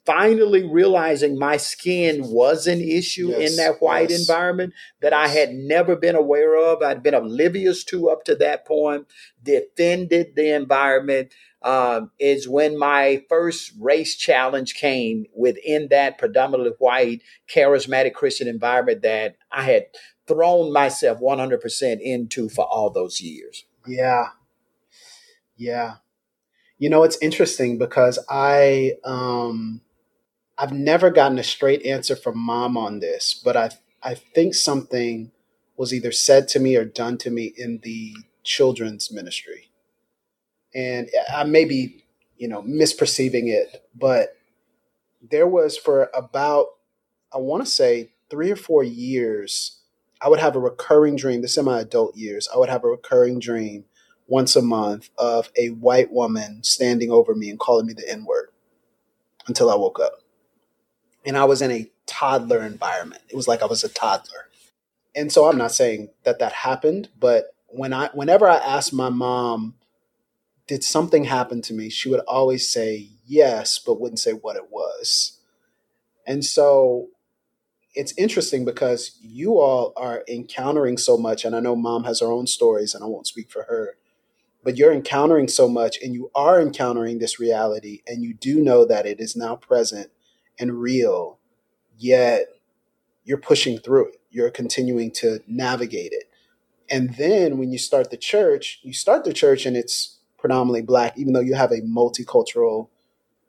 [0.06, 4.20] finally realizing my skin was an issue Yes, in that white yes.
[4.20, 8.66] environment that I had never been aware of, I'd been oblivious to up to that
[8.66, 9.08] point,
[9.44, 11.34] defended the environment.
[11.64, 19.04] Um, is when my first race challenge came within that predominantly white, charismatic Christian environment
[19.04, 19.86] that I had
[20.26, 23.66] thrown myself 100% into for all those years.
[23.86, 24.30] Yeah.
[25.56, 25.98] Yeah.
[26.82, 29.82] You know, it's interesting because I um
[30.58, 33.70] I've never gotten a straight answer from mom on this, but I
[34.02, 35.32] I think something
[35.78, 39.70] was either said to me or done to me in the children's ministry.
[40.74, 42.04] And I may be,
[42.38, 44.36] you know, misperceiving it, but
[45.22, 46.68] there was for about
[47.32, 49.78] I want to say 3 or 4 years
[50.22, 52.90] I would have a recurring dream, This in my adult years, I would have a
[52.90, 53.86] recurring dream
[54.32, 58.24] once a month of a white woman standing over me and calling me the N
[58.24, 58.48] word
[59.46, 60.14] until I woke up.
[61.26, 63.22] And I was in a toddler environment.
[63.30, 64.48] It was like I was a toddler.
[65.14, 69.10] And so I'm not saying that that happened, but when I whenever I asked my
[69.10, 69.76] mom,
[70.66, 71.90] did something happen to me?
[71.90, 75.40] She would always say yes, but wouldn't say what it was.
[76.26, 77.10] And so
[77.94, 82.32] it's interesting because you all are encountering so much, and I know mom has her
[82.32, 83.98] own stories, and I won't speak for her,
[84.64, 88.86] but you're encountering so much, and you are encountering this reality, and you do know
[88.86, 90.12] that it is now present
[90.60, 91.40] and real,
[91.98, 92.48] yet
[93.24, 94.22] you're pushing through it.
[94.30, 96.30] You're continuing to navigate it.
[96.90, 101.18] And then when you start the church, you start the church and it's predominantly black,
[101.18, 102.90] even though you have a multicultural,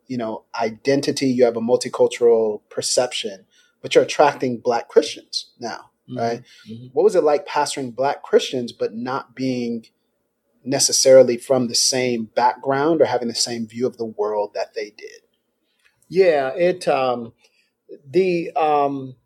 [0.06, 3.46] you know, identity, you have a multicultural perception,
[3.80, 6.42] but you're attracting black Christians now, right?
[6.68, 6.90] Mhm.
[6.92, 9.86] What was it like pastoring black Christians, but not being
[10.64, 14.90] necessarily from the same background or having the same view of the world that they
[14.90, 15.22] did?
[16.08, 17.32] Yeah, it um,
[18.08, 19.16] the um,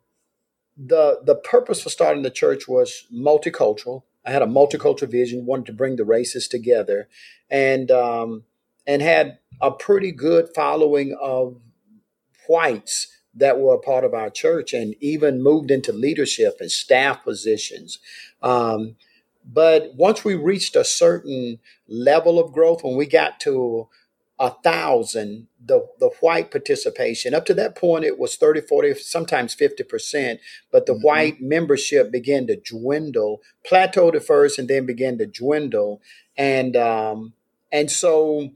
[0.77, 4.03] the the purpose for starting the church was multicultural.
[4.25, 7.07] I had a multicultural vision, wanted to bring the races together,
[7.49, 8.43] and um,
[8.85, 11.59] and had a pretty good following of
[12.47, 17.23] whites that were a part of our church, and even moved into leadership and staff
[17.23, 17.99] positions.
[18.41, 18.95] Um,
[19.51, 23.87] but once we reached a certain level of growth, when we got to
[24.39, 29.55] a thousand, the, the white participation, up to that point, it was 30, 40, sometimes
[29.55, 30.39] 50%,
[30.71, 31.01] but the Mhm.
[31.03, 36.01] white membership began to dwindle, plateaued at first and then began to dwindle.
[36.37, 37.33] And, um,
[37.71, 38.51] and so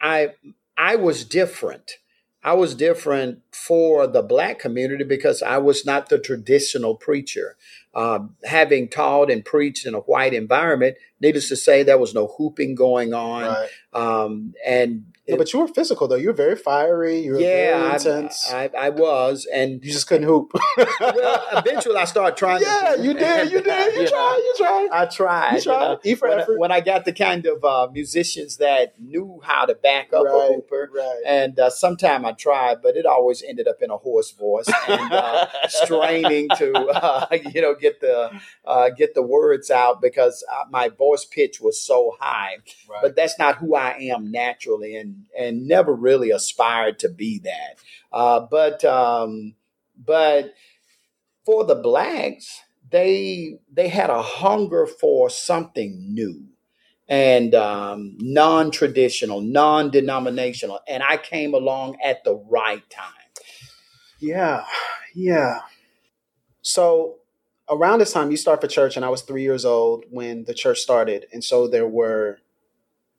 [0.00, 0.34] I,
[0.76, 1.98] I was different.
[2.44, 7.56] I was different for the black community because I was not the traditional preacher.
[7.98, 12.28] Um, having taught and preached in a white environment, needless to say, there was no
[12.38, 13.42] hooping going on.
[13.42, 13.68] Right.
[13.92, 14.90] Um, and
[15.28, 16.14] No, but you were physical though.
[16.24, 17.18] You were very fiery.
[17.20, 18.36] You were yeah, very I, intense.
[18.52, 19.46] I, I was.
[19.52, 20.52] And you just couldn't hoop.
[21.00, 23.02] well, eventually I started trying yeah, to.
[23.02, 23.50] you did.
[23.50, 23.94] You did.
[23.96, 24.36] You tried.
[24.46, 24.88] You tried.
[24.92, 25.50] I tried.
[25.52, 25.80] You you tried.
[25.80, 26.00] know.
[26.04, 26.58] E for when, I, effort.
[26.58, 30.50] when I got the kind of uh, musicians that knew how to back up Right,
[30.50, 31.22] a hooper, right.
[31.26, 35.12] and uh, sometime I tried, but it always ended up in a hoarse voice and
[35.12, 40.64] uh, straining to uh, you know get the uh, get the words out because uh,
[40.70, 42.58] my voice pitch was so high.
[42.88, 43.00] Right.
[43.02, 47.78] But that's not who I am naturally, and and never really aspired to be that.
[48.12, 49.54] Uh, but um,
[49.96, 50.54] but
[51.44, 56.48] for the blacks, they they had a hunger for something new
[57.08, 63.12] and um, non-traditional, non-denominational, and I came along at the right time.
[64.20, 64.64] Yeah,
[65.14, 65.60] yeah.
[66.60, 67.17] So
[67.70, 70.54] around this time, you start for church, and I was three years old when the
[70.54, 72.38] church started, and so there were,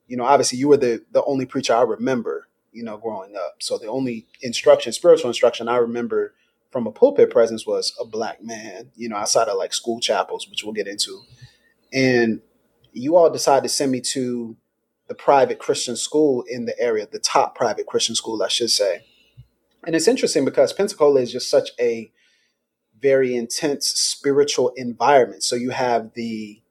[0.07, 3.57] you know, obviously you were the the only preacher I remember, you know, growing up.
[3.59, 6.33] So the only instruction, spiritual instruction I remember
[6.71, 10.47] from a pulpit presence was a black man, you know, outside of like school chapels,
[10.49, 11.21] which we'll get into.
[11.91, 12.41] And
[12.93, 14.55] you all decided to send me to
[15.07, 19.05] the private Christian school in the area, the top private Christian school, I should say.
[19.85, 22.11] And it's interesting because Pensacola is just such a
[23.01, 25.43] very intense spiritual environment.
[25.43, 26.61] So you have the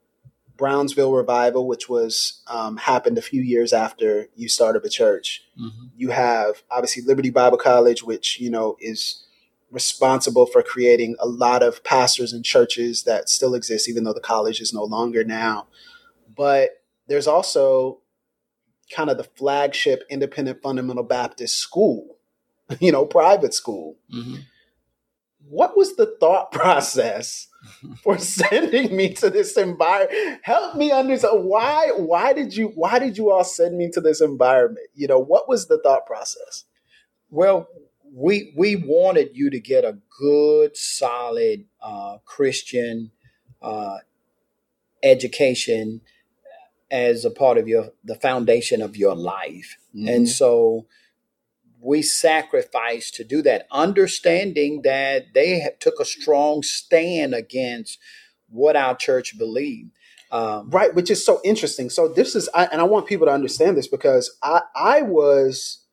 [0.57, 5.45] Brownsville revival, which was um, happened a few years after you started the church.
[5.97, 9.25] You have obviously Liberty Bible College, which you know is
[9.71, 14.21] responsible for creating a lot of pastors and churches that still exist, even though the
[14.21, 15.69] college is no longer now.
[16.37, 18.01] But there's also
[18.91, 22.17] kind of the flagship independent fundamental Baptist school,
[22.81, 23.97] you know, private school.
[25.49, 27.49] What was the thought process
[28.03, 30.41] for sending me to this environment?
[30.43, 34.21] Help me understand why why did you why did you all send me to this
[34.21, 34.87] environment?
[34.95, 36.65] You know, what was the thought process?
[37.31, 37.69] Well,
[38.13, 43.11] we we wanted you to get a good, solid uh, Christian
[43.61, 43.99] uh,
[45.03, 46.01] education
[46.91, 50.09] as a part of your the foundation of your life, mm-hmm.
[50.09, 50.87] and so
[51.81, 57.99] we sacrificed to do that, understanding that they took a strong stand against
[58.49, 59.91] what our church believed.
[60.31, 61.89] Um, right, which is so interesting.
[61.89, 65.85] So this is, I, and I want people to understand this because I, I was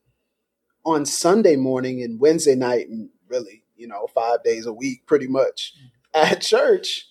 [0.84, 5.26] on Sunday morning and Wednesday night, and really, you know, five days a week, pretty
[5.26, 5.72] much
[6.14, 7.06] at church,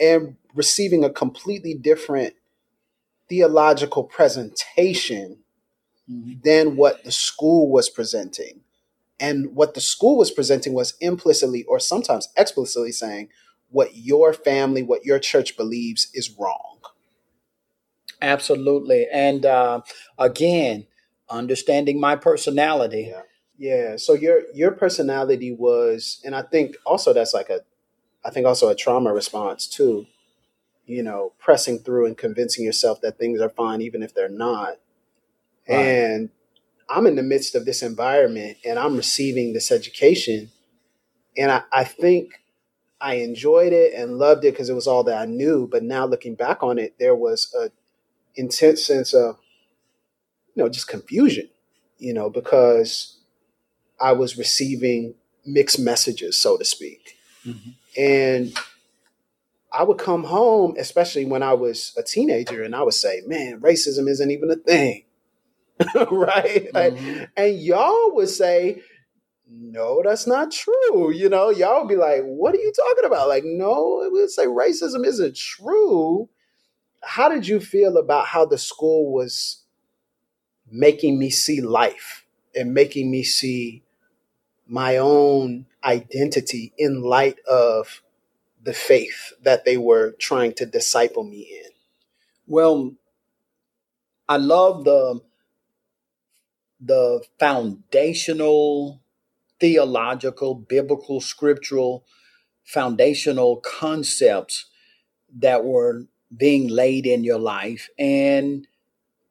[0.00, 2.34] and receiving a completely different
[3.28, 5.41] theological presentation mm-hmm.
[6.08, 8.60] Than what the school was presenting.
[9.20, 13.28] And what the school was presenting was implicitly or sometimes explicitly saying
[13.70, 16.78] what your family, what your church believes is wrong.
[18.20, 19.06] Absolutely.
[19.12, 19.82] And uh,
[20.18, 20.86] again,
[21.28, 23.10] understanding my personality.
[23.10, 23.22] Yeah.
[23.58, 23.96] yeah.
[23.96, 27.60] So your your personality was, and I think also that's like a,
[28.24, 30.06] I think also a trauma response too.
[30.86, 34.76] You know, pressing through and convincing yourself that things are fine even if they're not.
[35.68, 35.76] Right.
[35.76, 36.30] And
[36.88, 40.50] I'm in the midst of this environment and I'm receiving this education.
[41.36, 42.42] And I, I think
[43.00, 45.68] I enjoyed it and loved it because it was all that I knew.
[45.70, 47.70] But now looking back on it, there was a
[48.34, 49.38] intense sense of,
[50.54, 51.48] you know, just confusion,
[51.98, 53.18] you know, because
[54.00, 57.16] I was receiving mixed messages, so to speak.
[57.46, 57.70] Mm-hmm.
[57.96, 58.54] And
[59.72, 63.60] I would come home, especially when I was a teenager, and I would say, man,
[63.60, 65.04] racism isn't even a thing.
[66.10, 66.68] right?
[66.72, 67.24] Mm-hmm.
[67.36, 68.82] And y'all would say,
[69.48, 71.12] no, that's not true.
[71.12, 73.28] You know, y'all would be like, what are you talking about?
[73.28, 76.28] Like, no, it would say racism isn't true.
[77.02, 79.62] How did you feel about how the school was
[80.70, 82.24] making me see life
[82.54, 83.82] and making me see
[84.66, 88.02] my own identity in light of
[88.62, 91.70] the faith that they were trying to disciple me in?
[92.46, 92.94] Well,
[94.28, 95.20] I love the
[96.84, 99.00] the foundational
[99.60, 102.04] theological, biblical, scriptural,
[102.64, 104.66] foundational concepts
[105.38, 106.06] that were
[106.36, 107.88] being laid in your life.
[107.98, 108.66] And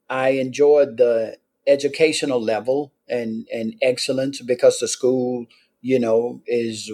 [0.10, 1.38] I enjoyed the
[1.68, 5.47] educational level and, and excellence because the school,
[5.82, 6.91] you know, is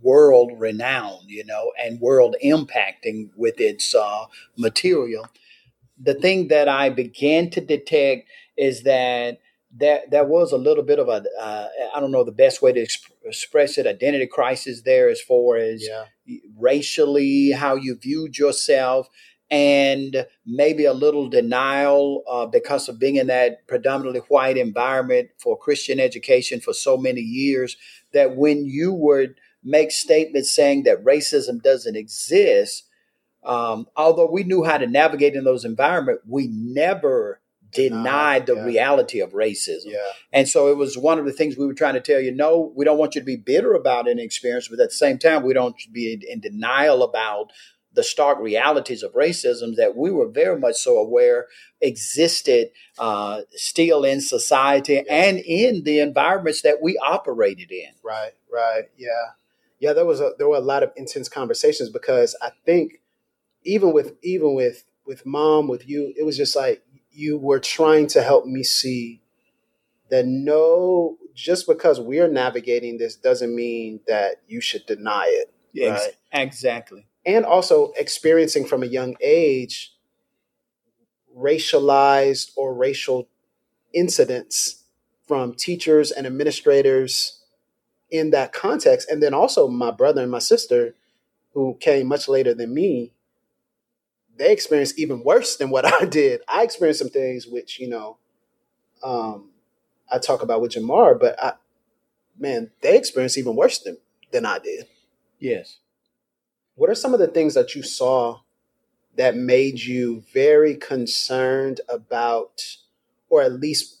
[0.00, 4.24] world renowned, you know, and world impacting with its uh,
[4.56, 5.26] material.
[6.02, 9.38] The thing that I began to detect is that
[9.72, 12.72] there there was a little bit of a uh, I don't know the best way
[12.72, 16.04] to exp- express it identity crisis there as far as yeah.
[16.58, 19.08] racially how you viewed yourself
[19.50, 25.58] and maybe a little denial uh, because of being in that predominantly white environment for
[25.58, 27.76] Christian education for so many years
[28.12, 32.84] that when you would make statements saying that racism doesn't exist
[33.42, 37.40] um, although we knew how to navigate in those environments we never
[37.72, 38.64] denied the yeah.
[38.64, 39.86] reality of racism.
[39.86, 39.98] Yeah.
[40.32, 42.72] And so it was one of the things we were trying to tell you no,
[42.74, 45.42] we don't want you to be bitter about an experience, but at the same time,
[45.42, 47.52] we don't be in denial about
[47.92, 51.46] the stark realities of racism that we were very much so aware
[51.80, 55.02] existed uh, still in society yeah.
[55.08, 57.90] and in the environments that we operated in.
[58.04, 59.08] Right, right, yeah,
[59.80, 59.92] yeah.
[59.92, 63.00] There was a, there were a lot of intense conversations because I think
[63.64, 66.82] even with even with with mom with you, it was just like
[67.20, 69.20] you were trying to help me see
[70.10, 75.52] that no, just because we're navigating this doesn't mean that you should deny it.
[75.88, 76.16] Right?
[76.32, 77.06] Exactly.
[77.24, 79.94] And also experiencing from a young age
[81.36, 83.28] racialized or racial
[83.92, 84.84] incidents
[85.28, 87.44] from teachers and administrators
[88.10, 89.08] in that context.
[89.08, 90.94] And then also my brother and my sister,
[91.52, 93.12] who came much later than me,
[94.40, 96.40] they experienced even worse than what I did.
[96.48, 98.16] I experienced some things which, you know,
[99.02, 99.50] um,
[100.10, 101.52] I talk about with Jemar, but I,
[102.38, 103.98] man, they experienced even worse than,
[104.32, 104.86] than I did.
[105.38, 105.78] Yes.
[106.74, 108.40] What are some of the things that you saw
[109.16, 112.62] that made you very concerned about,
[113.28, 113.98] or at least,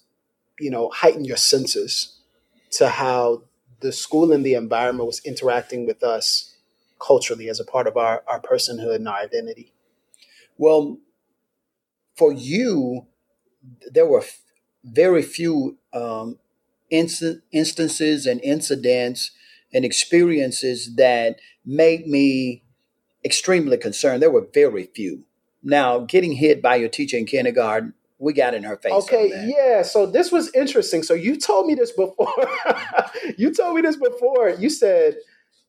[0.58, 2.18] you know, heighten your senses
[2.72, 3.42] to how
[3.80, 6.54] the school and the environment was interacting with us
[6.98, 9.72] culturally as a part of our, our personhood and our identity?
[10.60, 10.98] Well,
[12.18, 13.06] for you,
[13.90, 14.22] there were
[14.84, 16.38] very few um,
[16.90, 19.30] instances and incidents
[19.72, 22.62] and experiences that made me
[23.24, 24.22] extremely concerned.
[24.22, 25.24] There were very few.
[25.62, 28.92] Now, getting hit by your teacher in kindergarten, we got in her face.
[28.92, 29.80] Okay, yeah.
[29.80, 31.02] So this was interesting.
[31.02, 32.50] So you told me this before.
[33.38, 34.50] you told me this before.
[34.50, 35.16] You said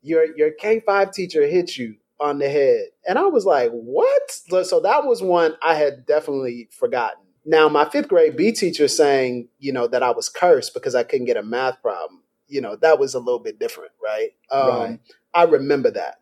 [0.01, 4.31] your your K five teacher hit you on the head, and I was like, "What?"
[4.65, 7.23] So that was one I had definitely forgotten.
[7.43, 11.03] Now, my fifth grade B teacher saying, you know, that I was cursed because I
[11.03, 12.21] couldn't get a math problem.
[12.47, 14.29] You know, that was a little bit different, right?
[14.51, 14.99] Um, right.
[15.33, 16.21] I remember that,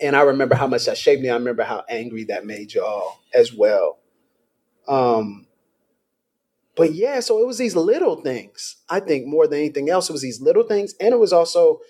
[0.00, 1.30] and I remember how much that shaped me.
[1.30, 3.98] I remember how angry that made y'all as well.
[4.86, 5.46] Um,
[6.76, 8.76] but yeah, so it was these little things.
[8.88, 11.80] I think more than anything else, it was these little things, and it was also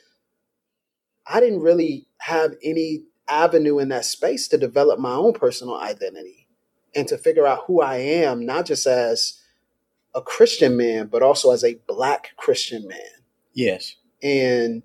[1.30, 6.48] I didn't really have any avenue in that space to develop my own personal identity
[6.94, 9.40] and to figure out who I am, not just as
[10.12, 12.98] a Christian man, but also as a black Christian man.
[13.54, 13.94] Yes.
[14.22, 14.82] And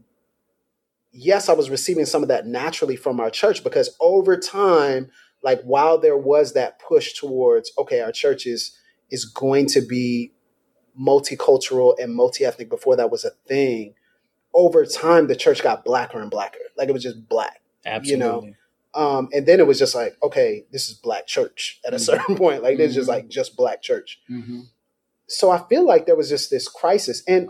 [1.12, 5.10] yes, I was receiving some of that naturally from our church because over time,
[5.42, 8.78] like while there was that push towards okay our church is
[9.12, 10.34] is going to be
[11.00, 13.94] multicultural and multi-ethnic before that was a thing
[14.56, 18.12] over time the church got blacker and blacker like it was just black Absolutely.
[18.12, 18.54] you know
[18.96, 22.04] um, and then it was just like okay this is black church at a mm-hmm.
[22.04, 23.18] certain point like this is just mm-hmm.
[23.18, 24.62] like just black church mm-hmm.
[25.28, 27.50] so i feel like there was just this crisis and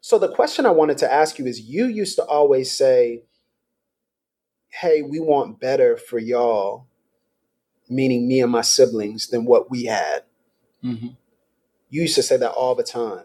[0.00, 3.22] so the question i wanted to ask you is you used to always say
[4.68, 6.86] hey we want better for y'all
[7.88, 10.24] meaning me and my siblings, than what we had.
[10.82, 11.08] Mm-hmm.
[11.90, 13.24] You used to say that all the time.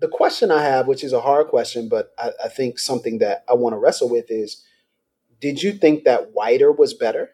[0.00, 3.44] The question I have, which is a hard question, but I, I think something that
[3.48, 4.64] I want to wrestle with is
[5.40, 7.30] did you think that whiter was better?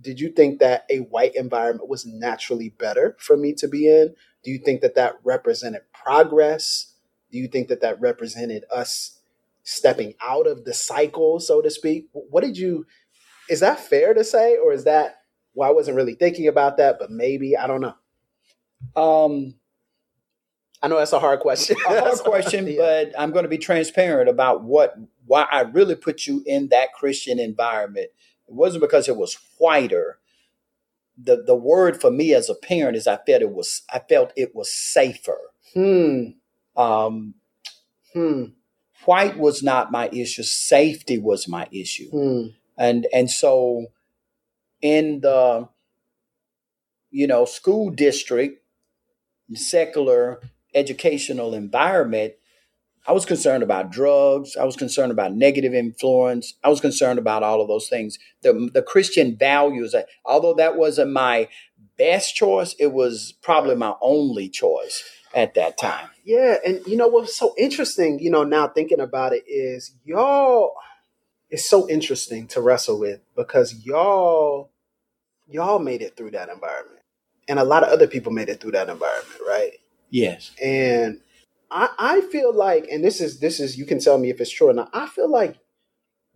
[0.00, 4.14] Did you think that a white environment was naturally better for me to be in?
[4.44, 6.94] Do you think that that represented progress?
[7.30, 9.18] Do you think that that represented us
[9.64, 12.08] stepping out of the cycle, so to speak?
[12.12, 12.86] What did you
[13.48, 15.16] is that fair to say, or is that
[15.54, 17.94] well, I wasn't really thinking about that, but maybe I don't know.
[18.94, 19.54] Um,
[20.82, 21.76] I know that's a hard question.
[21.86, 22.76] a hard question, yeah.
[22.78, 26.92] but I'm going to be transparent about what why I really put you in that
[26.92, 28.08] Christian environment.
[28.46, 30.18] It wasn't because it was whiter.
[31.20, 34.32] The the word for me as a parent is I felt it was I felt
[34.36, 35.38] it was safer.
[35.74, 36.30] Hmm.
[36.76, 37.34] Um,
[38.12, 38.44] hmm.
[39.04, 40.42] White was not my issue.
[40.42, 42.10] Safety was my issue.
[42.10, 42.48] Hmm
[42.78, 43.86] and and so
[44.80, 45.68] in the
[47.10, 48.64] you know school district
[49.54, 50.40] secular
[50.74, 52.34] educational environment
[53.06, 57.42] i was concerned about drugs i was concerned about negative influence i was concerned about
[57.42, 58.18] all of those things.
[58.42, 61.48] The, the christian values uh, although that wasn't my
[61.96, 65.04] best choice it was probably my only choice
[65.34, 66.08] at that time.
[66.24, 70.72] Yeah and you know what's so interesting you know now thinking about it is y'all
[71.50, 74.70] it's so interesting to wrestle with because y'all
[75.48, 77.00] y'all made it through that environment.
[77.48, 79.72] And a lot of other people made it through that environment right
[80.10, 81.20] yes and
[81.70, 84.50] i i feel like and this is this is you can tell me if it's
[84.50, 85.58] true or not i feel like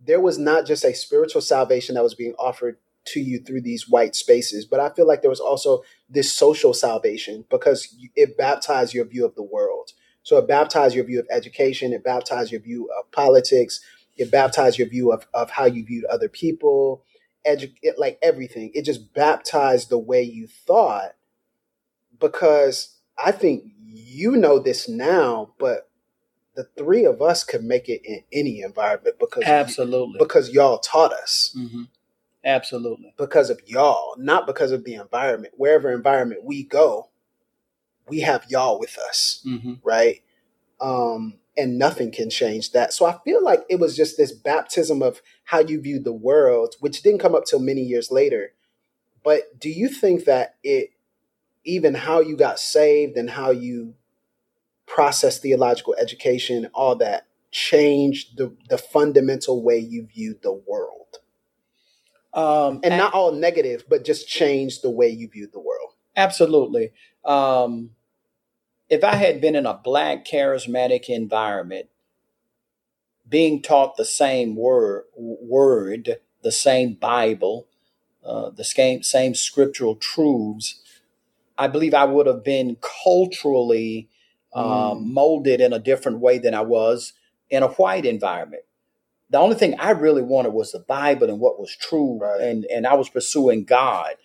[0.05, 3.89] there was not just a spiritual salvation that was being offered to you through these
[3.89, 8.93] white spaces but i feel like there was also this social salvation because it baptized
[8.93, 9.91] your view of the world
[10.23, 13.81] so it baptized your view of education it baptized your view of politics
[14.17, 17.03] it baptized your view of, of how you viewed other people,
[17.47, 18.71] edu- it, like everything.
[18.73, 21.15] It just baptized the way you thought
[22.19, 25.89] because I think you know this now, but
[26.55, 31.13] the three of us could make it in any environment because absolutely because y'all taught
[31.13, 31.55] us.
[31.57, 31.83] Mm-hmm.
[32.45, 35.53] Absolutely, because of y'all, not because of the environment.
[35.55, 37.09] Wherever environment we go,
[38.07, 39.75] we have y'all with us, mm-hmm.
[39.83, 40.21] right?
[40.81, 42.93] Um, and nothing can change that.
[42.93, 46.75] So I feel like it was just this baptism of how you viewed the world,
[46.79, 48.53] which didn't come up till many years later.
[49.23, 50.89] But do you think that it,
[51.65, 53.95] even how you got saved and how you
[54.85, 61.19] process theological education, all that, changed the, the fundamental way you viewed the world?
[62.33, 65.91] Um, and, and not all negative, but just changed the way you viewed the world.
[66.15, 66.91] Absolutely.
[67.23, 67.91] Um,
[68.89, 71.87] if I had been in a black charismatic environment,
[73.27, 77.67] being taught the same word, word the same Bible,
[78.23, 80.81] uh, the same, same scriptural truths,
[81.63, 84.09] I believe I would have been culturally
[84.53, 85.05] um, mm.
[85.05, 87.13] molded in a different way than I was
[87.49, 88.63] in a white environment.
[89.29, 92.41] The only thing I really wanted was the Bible and what was true, right.
[92.41, 94.15] and and I was pursuing God.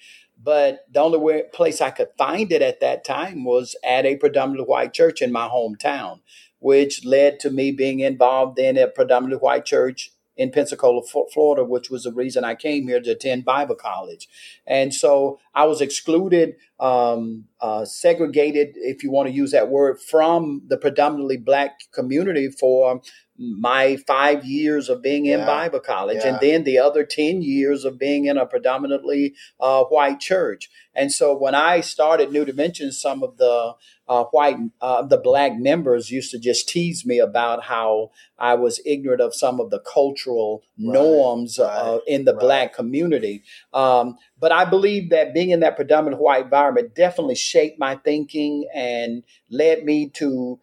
[0.42, 4.16] But the only way, place I could find it at that time was at a
[4.16, 6.18] predominantly white church in my hometown,
[6.58, 11.02] which led to me being involved in a predominantly white church in Pensacola,
[11.34, 14.28] Florida, which was the reason I came here to attend Bible college.
[14.66, 20.00] And so I was excluded, um, uh, segregated, if you want to use that word,
[20.00, 23.02] from the predominantly black community for
[23.38, 25.48] my five years of being in.
[25.48, 26.28] Bible college, yeah.
[26.28, 30.68] and then the other 10 years of being in a predominantly uh, white church.
[30.94, 33.74] And so when I started New Dimensions, some of the
[34.08, 38.80] uh, white, uh, the black members used to just tease me about how I was
[38.84, 40.92] ignorant of some of the cultural right.
[40.94, 42.00] norms uh, right.
[42.06, 42.40] in the right.
[42.40, 43.42] black community.
[43.72, 48.68] Um, but I believe that being in that predominant white environment definitely shaped my thinking
[48.74, 50.58] and led me to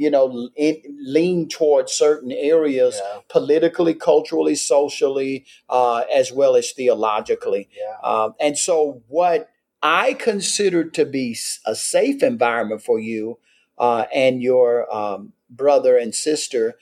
[0.00, 3.18] you know, in, lean towards certain areas yeah.
[3.28, 7.68] politically, culturally, socially, uh, as well as theologically.
[7.76, 7.98] Yeah.
[8.02, 9.50] Uh, and so, what
[9.82, 11.36] I consider to be
[11.66, 13.40] a safe environment for you
[13.76, 16.78] uh, and your um, brother and sister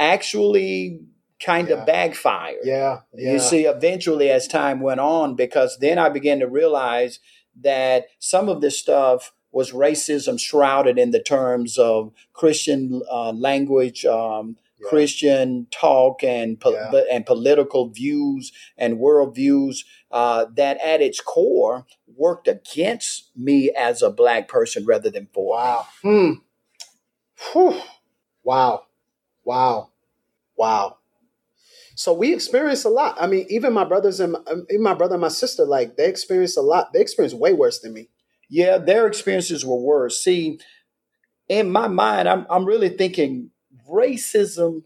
[0.00, 1.02] actually
[1.38, 1.76] kind yeah.
[1.76, 2.64] of backfired.
[2.64, 3.02] Yeah.
[3.14, 3.34] yeah.
[3.34, 7.20] You see, eventually, as time went on, because then I began to realize
[7.60, 14.04] that some of this stuff was racism shrouded in the terms of Christian uh, language,
[14.04, 14.88] um, yeah.
[14.88, 17.02] Christian talk, and po- yeah.
[17.10, 21.86] and political views and worldviews uh, that, at its core,
[22.16, 25.86] worked against me as a black person rather than for wow.
[26.02, 26.32] Hmm.
[27.52, 27.80] Whew.
[28.44, 28.86] Wow.
[29.44, 29.90] Wow.
[30.56, 30.98] Wow.
[31.94, 33.16] So we experience a lot.
[33.20, 36.08] I mean, even my brothers and um, even my brother and my sister, like they
[36.08, 36.92] experience a lot.
[36.92, 38.08] They experience way worse than me.
[38.50, 40.22] Yeah, their experiences were worse.
[40.22, 40.58] See,
[41.48, 43.50] in my mind, I'm I'm really thinking
[43.88, 44.82] racism,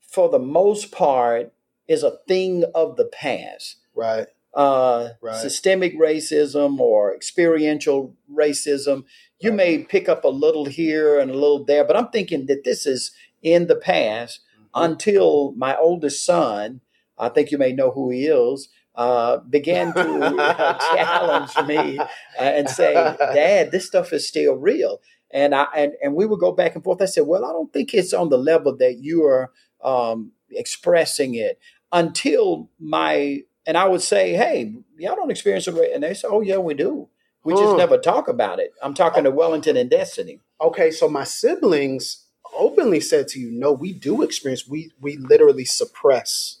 [0.00, 1.52] for the most part,
[1.86, 3.76] is a thing of the past.
[3.94, 4.26] Right.
[4.54, 5.36] Uh, right.
[5.36, 9.04] Systemic racism or experiential racism.
[9.38, 9.56] You right.
[9.56, 12.86] may pick up a little here and a little there, but I'm thinking that this
[12.86, 13.12] is
[13.42, 14.90] in the past mm-hmm.
[14.90, 16.80] until my oldest son.
[17.18, 18.68] I think you may know who he is
[18.98, 22.04] uh, began to uh, challenge me uh,
[22.36, 26.50] and say, "Dad, this stuff is still real." And I and, and we would go
[26.50, 27.00] back and forth.
[27.00, 29.52] I said, "Well, I don't think it's on the level that you are
[29.84, 31.60] um, expressing it."
[31.92, 36.40] Until my and I would say, "Hey, y'all don't experience it," and they say, "Oh
[36.40, 37.08] yeah, we do.
[37.44, 40.40] We just never talk about it." I'm talking to Wellington and Destiny.
[40.60, 44.66] Okay, so my siblings openly said to you, "No, we do experience.
[44.66, 46.57] We we literally suppress."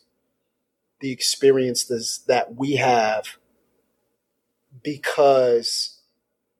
[1.00, 3.38] The experiences that we have
[4.82, 6.00] because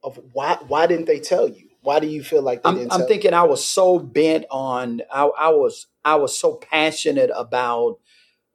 [0.03, 3.07] of why why didn't they tell you why do you feel like they I'm, I'm
[3.07, 3.37] thinking you?
[3.37, 7.99] I was so bent on I, I, was I was so passionate about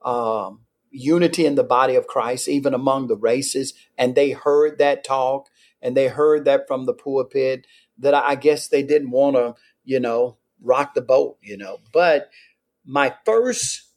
[0.04, 0.62] um,
[0.92, 5.48] unity in the body of Christ even among the races and they heard that talk
[5.82, 7.68] and they heard that from the pulpit
[7.98, 11.80] that I, I guess they didn't want to you know rock the boat you know
[11.92, 12.30] but
[12.86, 13.93] my first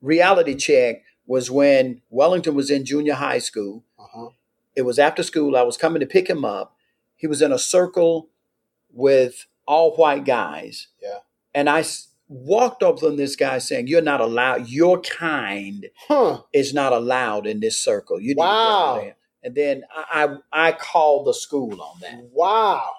[0.00, 3.84] reality check was when Wellington was in junior high school.
[3.98, 4.28] Uh-huh.
[4.74, 5.56] It was after school.
[5.56, 6.76] I was coming to pick him up.
[7.16, 8.28] He was in a circle
[8.92, 10.88] with all white guys.
[11.02, 11.18] Yeah.
[11.54, 11.84] And I
[12.28, 16.42] walked up on this guy saying, You're not allowed, your kind huh.
[16.52, 18.20] is not allowed in this circle.
[18.20, 19.12] You wow.
[19.42, 22.20] And then I, I, I called the school on that.
[22.32, 22.90] Wow.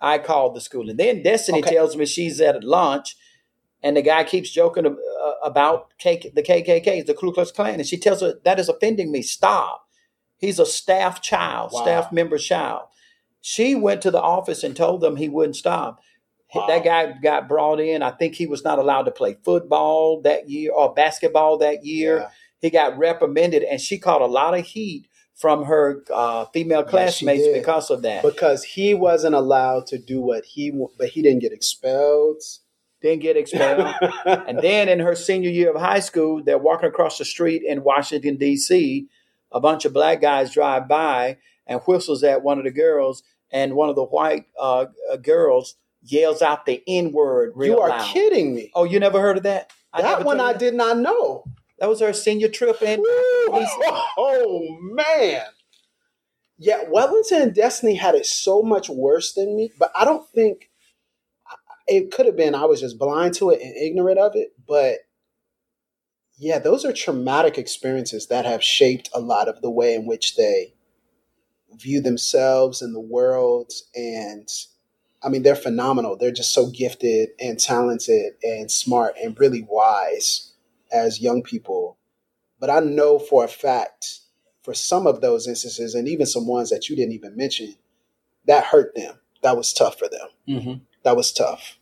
[0.00, 0.88] I called the school.
[0.88, 1.74] And then Destiny okay.
[1.74, 3.16] tells me she's at lunch
[3.86, 7.86] and the guy keeps joking uh, about K- the KKK, the Ku Klux Klan, and
[7.86, 9.22] she tells her that is offending me.
[9.22, 9.86] Stop.
[10.38, 11.82] He's a staff child, wow.
[11.82, 12.88] staff member child.
[13.40, 16.00] She went to the office and told them he wouldn't stop.
[16.52, 16.66] Wow.
[16.66, 18.02] That guy got brought in.
[18.02, 22.18] I think he was not allowed to play football that year or basketball that year.
[22.18, 22.28] Yeah.
[22.62, 25.06] He got reprimanded, and she caught a lot of heat
[25.36, 28.24] from her uh, female classmates yes, because of that.
[28.24, 32.42] Because he wasn't allowed to do what he, but he didn't get expelled
[33.02, 33.94] didn't get expelled.
[34.26, 37.84] and then in her senior year of high school, they're walking across the street in
[37.84, 39.06] Washington, D.C.
[39.52, 43.74] A bunch of black guys drive by and whistles at one of the girls, and
[43.74, 47.52] one of the white uh, uh girls yells out the N word.
[47.60, 48.06] You are loud.
[48.06, 48.70] kidding me.
[48.74, 49.72] Oh, you never heard of that?
[49.92, 50.58] I that one I that?
[50.58, 51.44] did not know.
[51.78, 53.02] That was her senior trip in.
[54.18, 55.42] Oh man.
[56.58, 60.70] Yeah, Wellington and Destiny had it so much worse than me, but I don't think
[61.86, 64.98] it could have been I was just blind to it and ignorant of it, but
[66.38, 70.36] yeah, those are traumatic experiences that have shaped a lot of the way in which
[70.36, 70.74] they
[71.74, 73.72] view themselves and the world.
[73.94, 74.48] And
[75.22, 76.16] I mean, they're phenomenal.
[76.16, 80.52] They're just so gifted and talented and smart and really wise
[80.92, 81.96] as young people.
[82.60, 84.20] But I know for a fact
[84.62, 87.76] for some of those instances, and even some ones that you didn't even mention,
[88.46, 89.14] that hurt them.
[89.42, 90.28] That was tough for them.
[90.48, 90.72] Mm-hmm.
[91.06, 91.78] That was tough.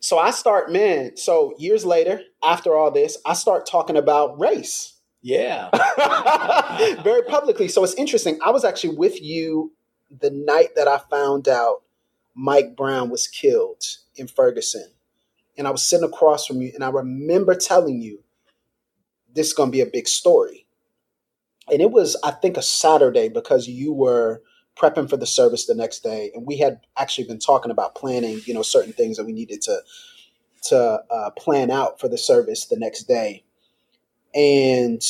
[0.00, 1.18] So I start, man.
[1.18, 4.94] So years later, after all this, I start talking about race.
[5.20, 5.68] Yeah.
[7.02, 7.68] Very publicly.
[7.68, 8.38] So it's interesting.
[8.42, 9.74] I was actually with you
[10.10, 11.82] the night that I found out
[12.34, 13.84] Mike Brown was killed
[14.16, 14.86] in Ferguson.
[15.58, 18.24] And I was sitting across from you, and I remember telling you,
[19.34, 20.66] this is going to be a big story.
[21.70, 24.40] And it was, I think, a Saturday because you were
[24.78, 28.40] prepping for the service the next day, and we had actually been talking about planning,
[28.46, 29.80] you know, certain things that we needed to
[30.60, 33.44] to uh, plan out for the service the next day.
[34.34, 35.00] And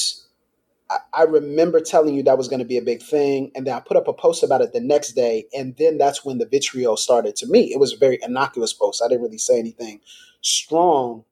[0.90, 3.74] I, I remember telling you that was going to be a big thing, and then
[3.74, 6.46] I put up a post about it the next day, and then that's when the
[6.46, 7.36] vitriol started.
[7.36, 9.02] To me, it was a very innocuous post.
[9.04, 10.00] I didn't really say anything
[10.40, 11.24] strong.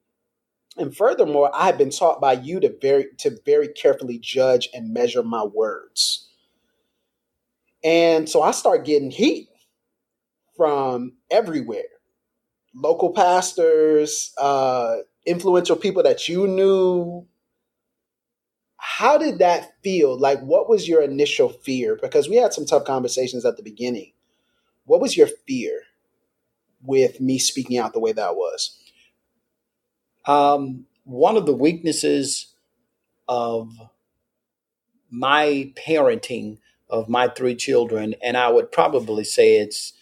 [0.79, 4.93] And furthermore, I had been taught by you to very to very carefully judge and
[4.93, 6.26] measure my words
[7.85, 9.49] and so I start getting heat
[10.57, 11.85] from everywhere
[12.77, 17.27] local pastors, uh, influential people that you knew.
[18.77, 20.19] How did that feel?
[20.19, 21.99] Like, what was your initial fear?
[22.01, 24.13] Because we had some tough conversations at the beginning.
[24.85, 25.83] What was your fear
[26.83, 28.79] with me speaking out the way that was?
[30.27, 32.55] Um, one of the weaknesses
[33.29, 33.73] of
[35.11, 36.59] my parenting
[36.89, 39.93] of my three children, and I would probably say it's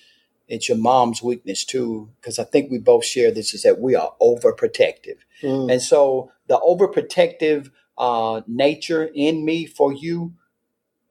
[0.47, 3.95] it's your mom's weakness too, because I think we both share this is that we
[3.95, 5.71] are overprotective, mm.
[5.71, 10.35] and so the overprotective uh, nature in me for you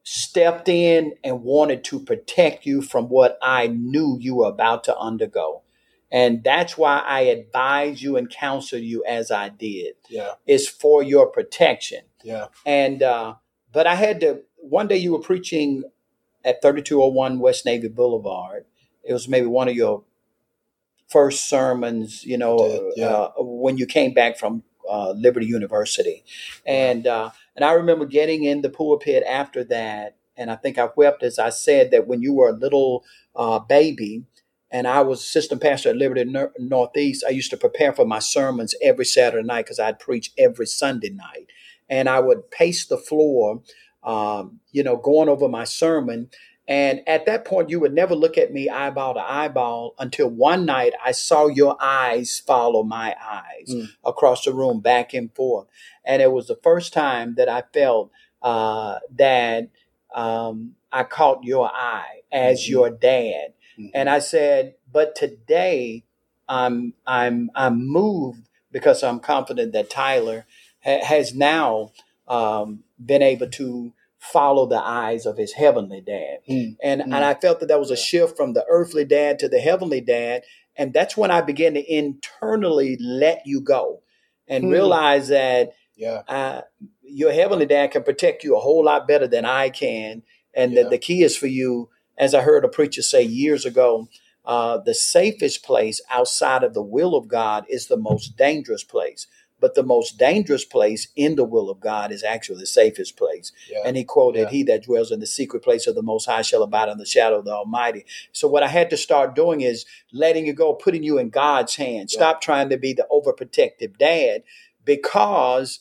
[0.04, 4.96] stepped in and wanted to protect you from what I knew you were about to
[4.96, 5.62] undergo.
[6.12, 9.94] And that's why I advise you and counsel you as I did.
[10.08, 10.32] Yeah.
[10.46, 12.02] Is for your protection.
[12.22, 12.46] Yeah.
[12.64, 13.34] And uh,
[13.72, 15.84] but I had to one day you were preaching
[16.44, 18.64] at 3201 West Navy Boulevard.
[19.02, 20.04] It was maybe one of your
[21.08, 23.06] first sermons, you know, did, yeah.
[23.06, 26.24] uh, when you came back from uh, Liberty University,
[26.66, 30.88] and uh, and I remember getting in the pulpit after that, and I think I
[30.96, 33.04] wept as I said that when you were a little
[33.36, 34.24] uh, baby,
[34.70, 38.74] and I was assistant pastor at Liberty Northeast, I used to prepare for my sermons
[38.82, 41.48] every Saturday night because I'd preach every Sunday night,
[41.88, 43.62] and I would pace the floor
[44.04, 46.30] um, you know, going over my sermon.
[46.66, 50.64] And at that point, you would never look at me eyeball to eyeball until one
[50.64, 53.88] night I saw your eyes follow my eyes mm.
[54.02, 55.66] across the room, back and forth.
[56.04, 59.68] And it was the first time that I felt uh, that
[60.14, 62.72] um, I caught your eye as mm-hmm.
[62.72, 63.52] your dad.
[63.78, 63.88] Mm-hmm.
[63.92, 66.04] And I said, but today
[66.48, 70.46] I'm I'm I'm moved because I'm confident that Tyler
[70.84, 71.92] ha- has now
[72.28, 76.38] um, been able to follow the eyes of his heavenly dad.
[76.48, 76.76] Mm.
[76.82, 77.04] And mm.
[77.04, 80.00] and I felt that that was a shift from the earthly dad to the heavenly
[80.00, 80.42] dad.
[80.76, 84.02] And that's when I began to internally let you go
[84.48, 84.72] and mm.
[84.72, 86.22] realize that yeah.
[86.26, 86.62] Uh,
[87.02, 90.22] your heavenly dad can protect you a whole lot better than I can.
[90.54, 90.82] And yeah.
[90.82, 94.08] that the key is for you, as I heard a preacher say years ago,
[94.44, 99.26] uh, the safest place outside of the will of God is the most dangerous place.
[99.64, 103.50] But the most dangerous place in the will of God is actually the safest place.
[103.70, 103.78] Yeah.
[103.86, 104.50] And he quoted, yeah.
[104.50, 107.06] He that dwells in the secret place of the Most High shall abide in the
[107.06, 108.04] shadow of the Almighty.
[108.30, 111.76] So, what I had to start doing is letting you go, putting you in God's
[111.76, 112.12] hands.
[112.12, 112.18] Yeah.
[112.18, 114.42] Stop trying to be the overprotective dad
[114.84, 115.80] because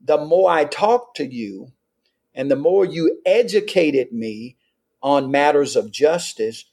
[0.00, 1.72] the more I talked to you
[2.36, 4.58] and the more you educated me
[5.02, 6.66] on matters of justice,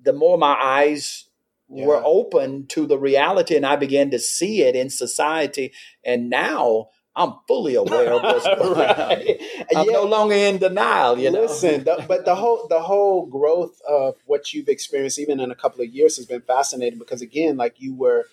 [0.00, 1.24] the more my eyes
[1.70, 1.86] yeah.
[1.86, 5.72] were open to the reality and I began to see it in society.
[6.04, 8.98] And now I'm fully aware of what's going right.
[8.98, 9.76] on.
[9.76, 9.92] I'm yeah.
[9.92, 11.42] no longer in denial, you know.
[11.42, 15.54] Listen, the, but the whole the whole growth of what you've experienced, even in a
[15.54, 18.26] couple of years, has been fascinating because again, like you were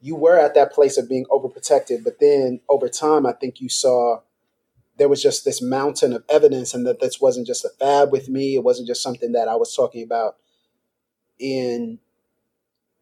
[0.00, 3.68] you were at that place of being overprotected, but then over time, I think you
[3.68, 4.20] saw
[4.96, 8.28] there was just this mountain of evidence, and that this wasn't just a fab with
[8.28, 8.54] me.
[8.54, 10.36] It wasn't just something that I was talking about
[11.38, 11.98] in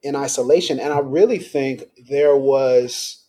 [0.03, 0.80] in isolation.
[0.80, 3.24] And I really think there was,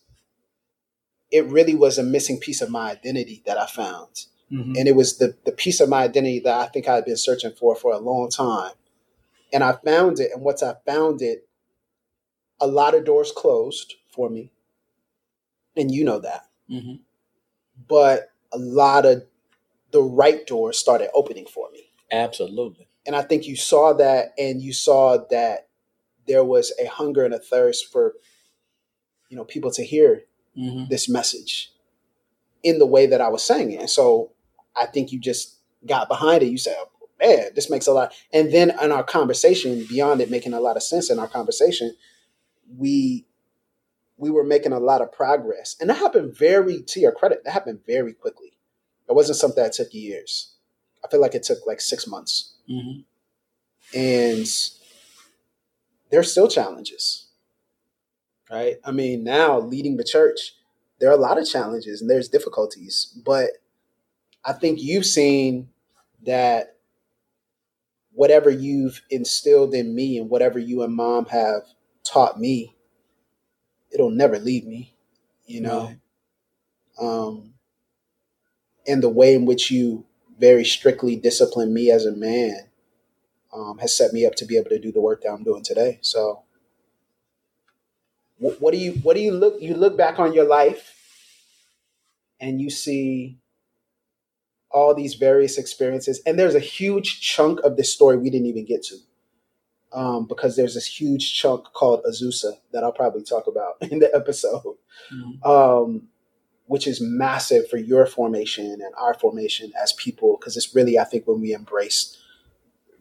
[1.30, 4.26] it really was a missing piece of my identity that I found.
[4.52, 4.74] Mm-hmm.
[4.76, 7.16] And it was the, the piece of my identity that I think I had been
[7.16, 8.72] searching for for a long time.
[9.52, 10.30] And I found it.
[10.32, 11.48] And once I found it,
[12.60, 14.50] a lot of doors closed for me.
[15.76, 16.46] And you know that.
[16.70, 16.96] Mm-hmm.
[17.88, 19.24] But a lot of
[19.90, 21.90] the right doors started opening for me.
[22.10, 22.88] Absolutely.
[23.06, 25.68] And I think you saw that and you saw that
[26.26, 28.14] there was a hunger and a thirst for
[29.28, 30.22] you know people to hear
[30.56, 30.84] mm-hmm.
[30.88, 31.72] this message
[32.62, 33.80] in the way that I was saying it.
[33.80, 34.32] And so
[34.74, 36.46] I think you just got behind it.
[36.46, 38.14] You said, oh, man, this makes a lot.
[38.32, 41.94] And then in our conversation, beyond it making a lot of sense in our conversation,
[42.76, 43.26] we
[44.16, 45.76] we were making a lot of progress.
[45.80, 48.52] And that happened very, to your credit, that happened very quickly.
[49.08, 50.54] It wasn't something that took years.
[51.04, 52.54] I feel like it took like six months.
[52.70, 53.98] Mm-hmm.
[53.98, 54.48] And
[56.14, 57.26] there's still challenges,
[58.48, 58.76] right?
[58.84, 60.54] I mean, now leading the church,
[61.00, 63.50] there are a lot of challenges and there's difficulties, but
[64.44, 65.70] I think you've seen
[66.24, 66.76] that
[68.12, 71.62] whatever you've instilled in me and whatever you and mom have
[72.04, 72.76] taught me,
[73.90, 74.94] it'll never leave me,
[75.46, 75.96] you know?
[77.00, 77.26] Right.
[77.26, 77.54] Um,
[78.86, 80.06] and the way in which you
[80.38, 82.63] very strictly discipline me as a man
[83.54, 85.62] um, has set me up to be able to do the work that I'm doing
[85.62, 85.98] today.
[86.02, 86.42] So,
[88.38, 90.92] what, what do you what do you look you look back on your life
[92.40, 93.38] and you see
[94.70, 98.64] all these various experiences, and there's a huge chunk of this story we didn't even
[98.64, 98.96] get to.
[99.92, 104.12] Um, because there's this huge chunk called Azusa that I'll probably talk about in the
[104.12, 104.76] episode.
[105.12, 105.48] Mm-hmm.
[105.48, 106.08] Um,
[106.66, 111.04] which is massive for your formation and our formation as people, because it's really, I
[111.04, 112.16] think, when we embrace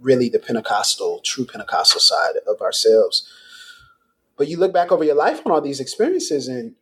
[0.04, 3.28] really the Pentecostal, true Pentecostal side of ourselves.
[4.38, 6.76] But you look back over your life on all these experiences, and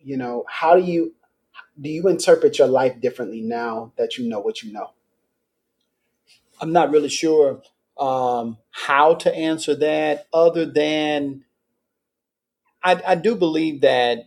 [0.00, 1.14] you know, how do you
[1.80, 4.90] do you interpret your life differently now that you know what you know?
[6.60, 7.62] I'm not really sure
[7.98, 11.44] um, how to answer that, other than
[12.82, 14.24] I, I do believe that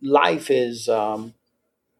[0.00, 1.34] life is um,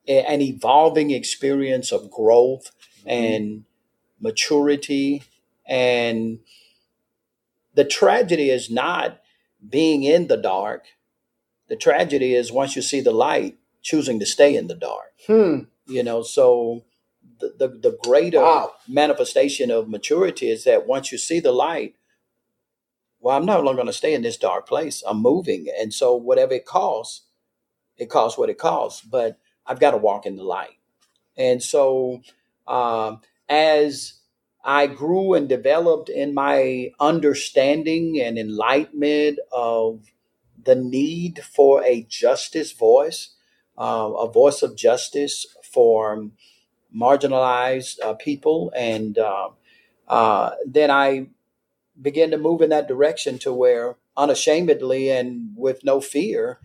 [0.07, 3.09] an evolving experience of growth mm-hmm.
[3.09, 3.65] and
[4.25, 5.23] maturity.
[5.67, 6.41] And
[7.75, 9.21] the tragedy is not
[9.67, 10.87] being in the dark.
[11.69, 15.13] The tragedy is once you see the light, choosing to stay in the dark.
[15.27, 15.61] Hmm.
[15.87, 16.85] You know, so
[17.39, 18.73] the, the, the greater wow.
[18.89, 21.95] manifestation of maturity is that once you see the light,
[23.21, 25.03] well, I'm no longer going to stay in this dark place.
[25.07, 25.67] I'm moving.
[25.79, 27.23] And so whatever it costs,
[27.97, 30.79] it costs what it costs, but I've got to walk in the light.
[31.37, 32.21] And so,
[32.67, 34.15] um, as
[34.65, 40.07] I grew and developed in my understanding and enlightenment of
[40.63, 43.31] the need for a justice voice,
[43.77, 46.31] uh, a voice of justice for
[46.97, 49.49] marginalized uh, people, and uh,
[50.09, 51.29] uh then I
[52.01, 56.61] began to move in that direction to where unashamedly and with no fear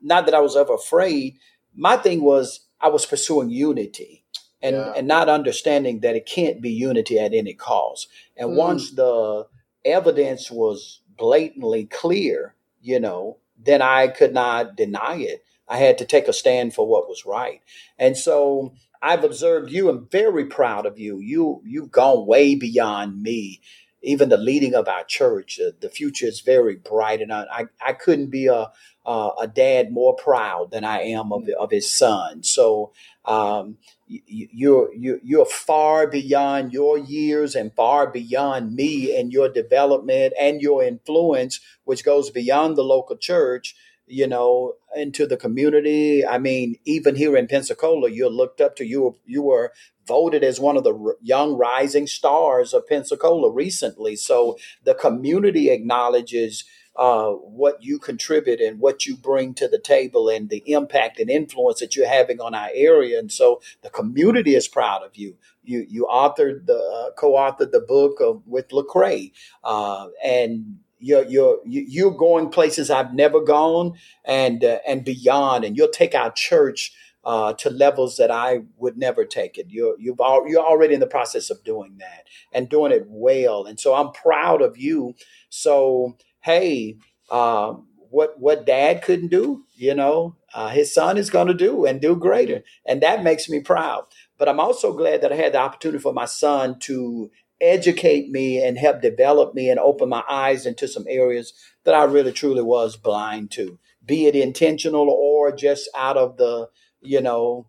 [0.00, 1.38] not that I was ever afraid.
[1.74, 4.17] My thing was I was pursuing unity
[4.62, 4.92] and, yeah.
[4.96, 8.08] and not understanding that it can't be unity at any cost.
[8.36, 8.56] And mm.
[8.56, 9.46] once the
[9.84, 15.44] evidence was blatantly clear, you know, then I could not deny it.
[15.68, 17.60] I had to take a stand for what was right.
[17.98, 19.88] And so I've observed you.
[19.88, 21.18] I'm very proud of you.
[21.20, 23.60] You you've gone way beyond me
[24.02, 25.58] even the leading of our church.
[25.60, 28.70] Uh, the future is very bright, and I, I couldn't be a,
[29.04, 32.42] a, a dad more proud than I am of, of his son.
[32.42, 32.92] So
[33.28, 33.76] um,
[34.06, 40.62] you're, you're you're far beyond your years and far beyond me and your development and
[40.62, 43.76] your influence, which goes beyond the local church
[44.10, 46.26] you know, into the community.
[46.26, 48.86] I mean, even here in Pensacola, you're looked up to.
[48.86, 49.72] You were, you were
[50.06, 54.16] voted as one of the young rising stars of Pensacola recently.
[54.16, 56.64] So the community acknowledges
[56.98, 61.30] uh, what you contribute and what you bring to the table and the impact and
[61.30, 63.18] influence that you're having on our area.
[63.20, 65.36] And so the community is proud of you.
[65.62, 69.32] You you authored the uh, co-authored the book of, with Lecrae,
[69.62, 73.92] uh, and you're you're you're going places I've never gone
[74.24, 76.92] and uh, and beyond, and you'll take our church
[77.24, 79.66] uh, to levels that I would never take it.
[79.68, 83.66] You're you've all, you're already in the process of doing that and doing it well,
[83.66, 85.14] and so I'm proud of you.
[85.50, 86.16] So
[86.48, 86.96] hey,
[87.30, 87.74] uh,
[88.10, 92.00] what what Dad couldn't do, you know, uh, his son is going to do and
[92.00, 94.04] do greater, and that makes me proud.
[94.38, 97.30] But I'm also glad that I had the opportunity for my son to
[97.60, 101.52] educate me and help develop me and open my eyes into some areas
[101.84, 106.70] that I really truly was blind to, be it intentional or just out of the,
[107.02, 107.66] you know,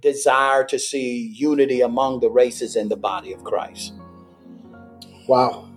[0.00, 3.92] desire to see unity among the races in the body of Christ.
[5.28, 5.68] Wow.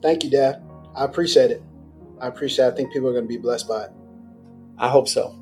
[0.00, 0.61] Thank you, Dad.
[0.94, 1.62] I appreciate it.
[2.20, 2.72] I appreciate it.
[2.72, 3.90] I think people are going to be blessed by it.
[4.78, 5.41] I hope so.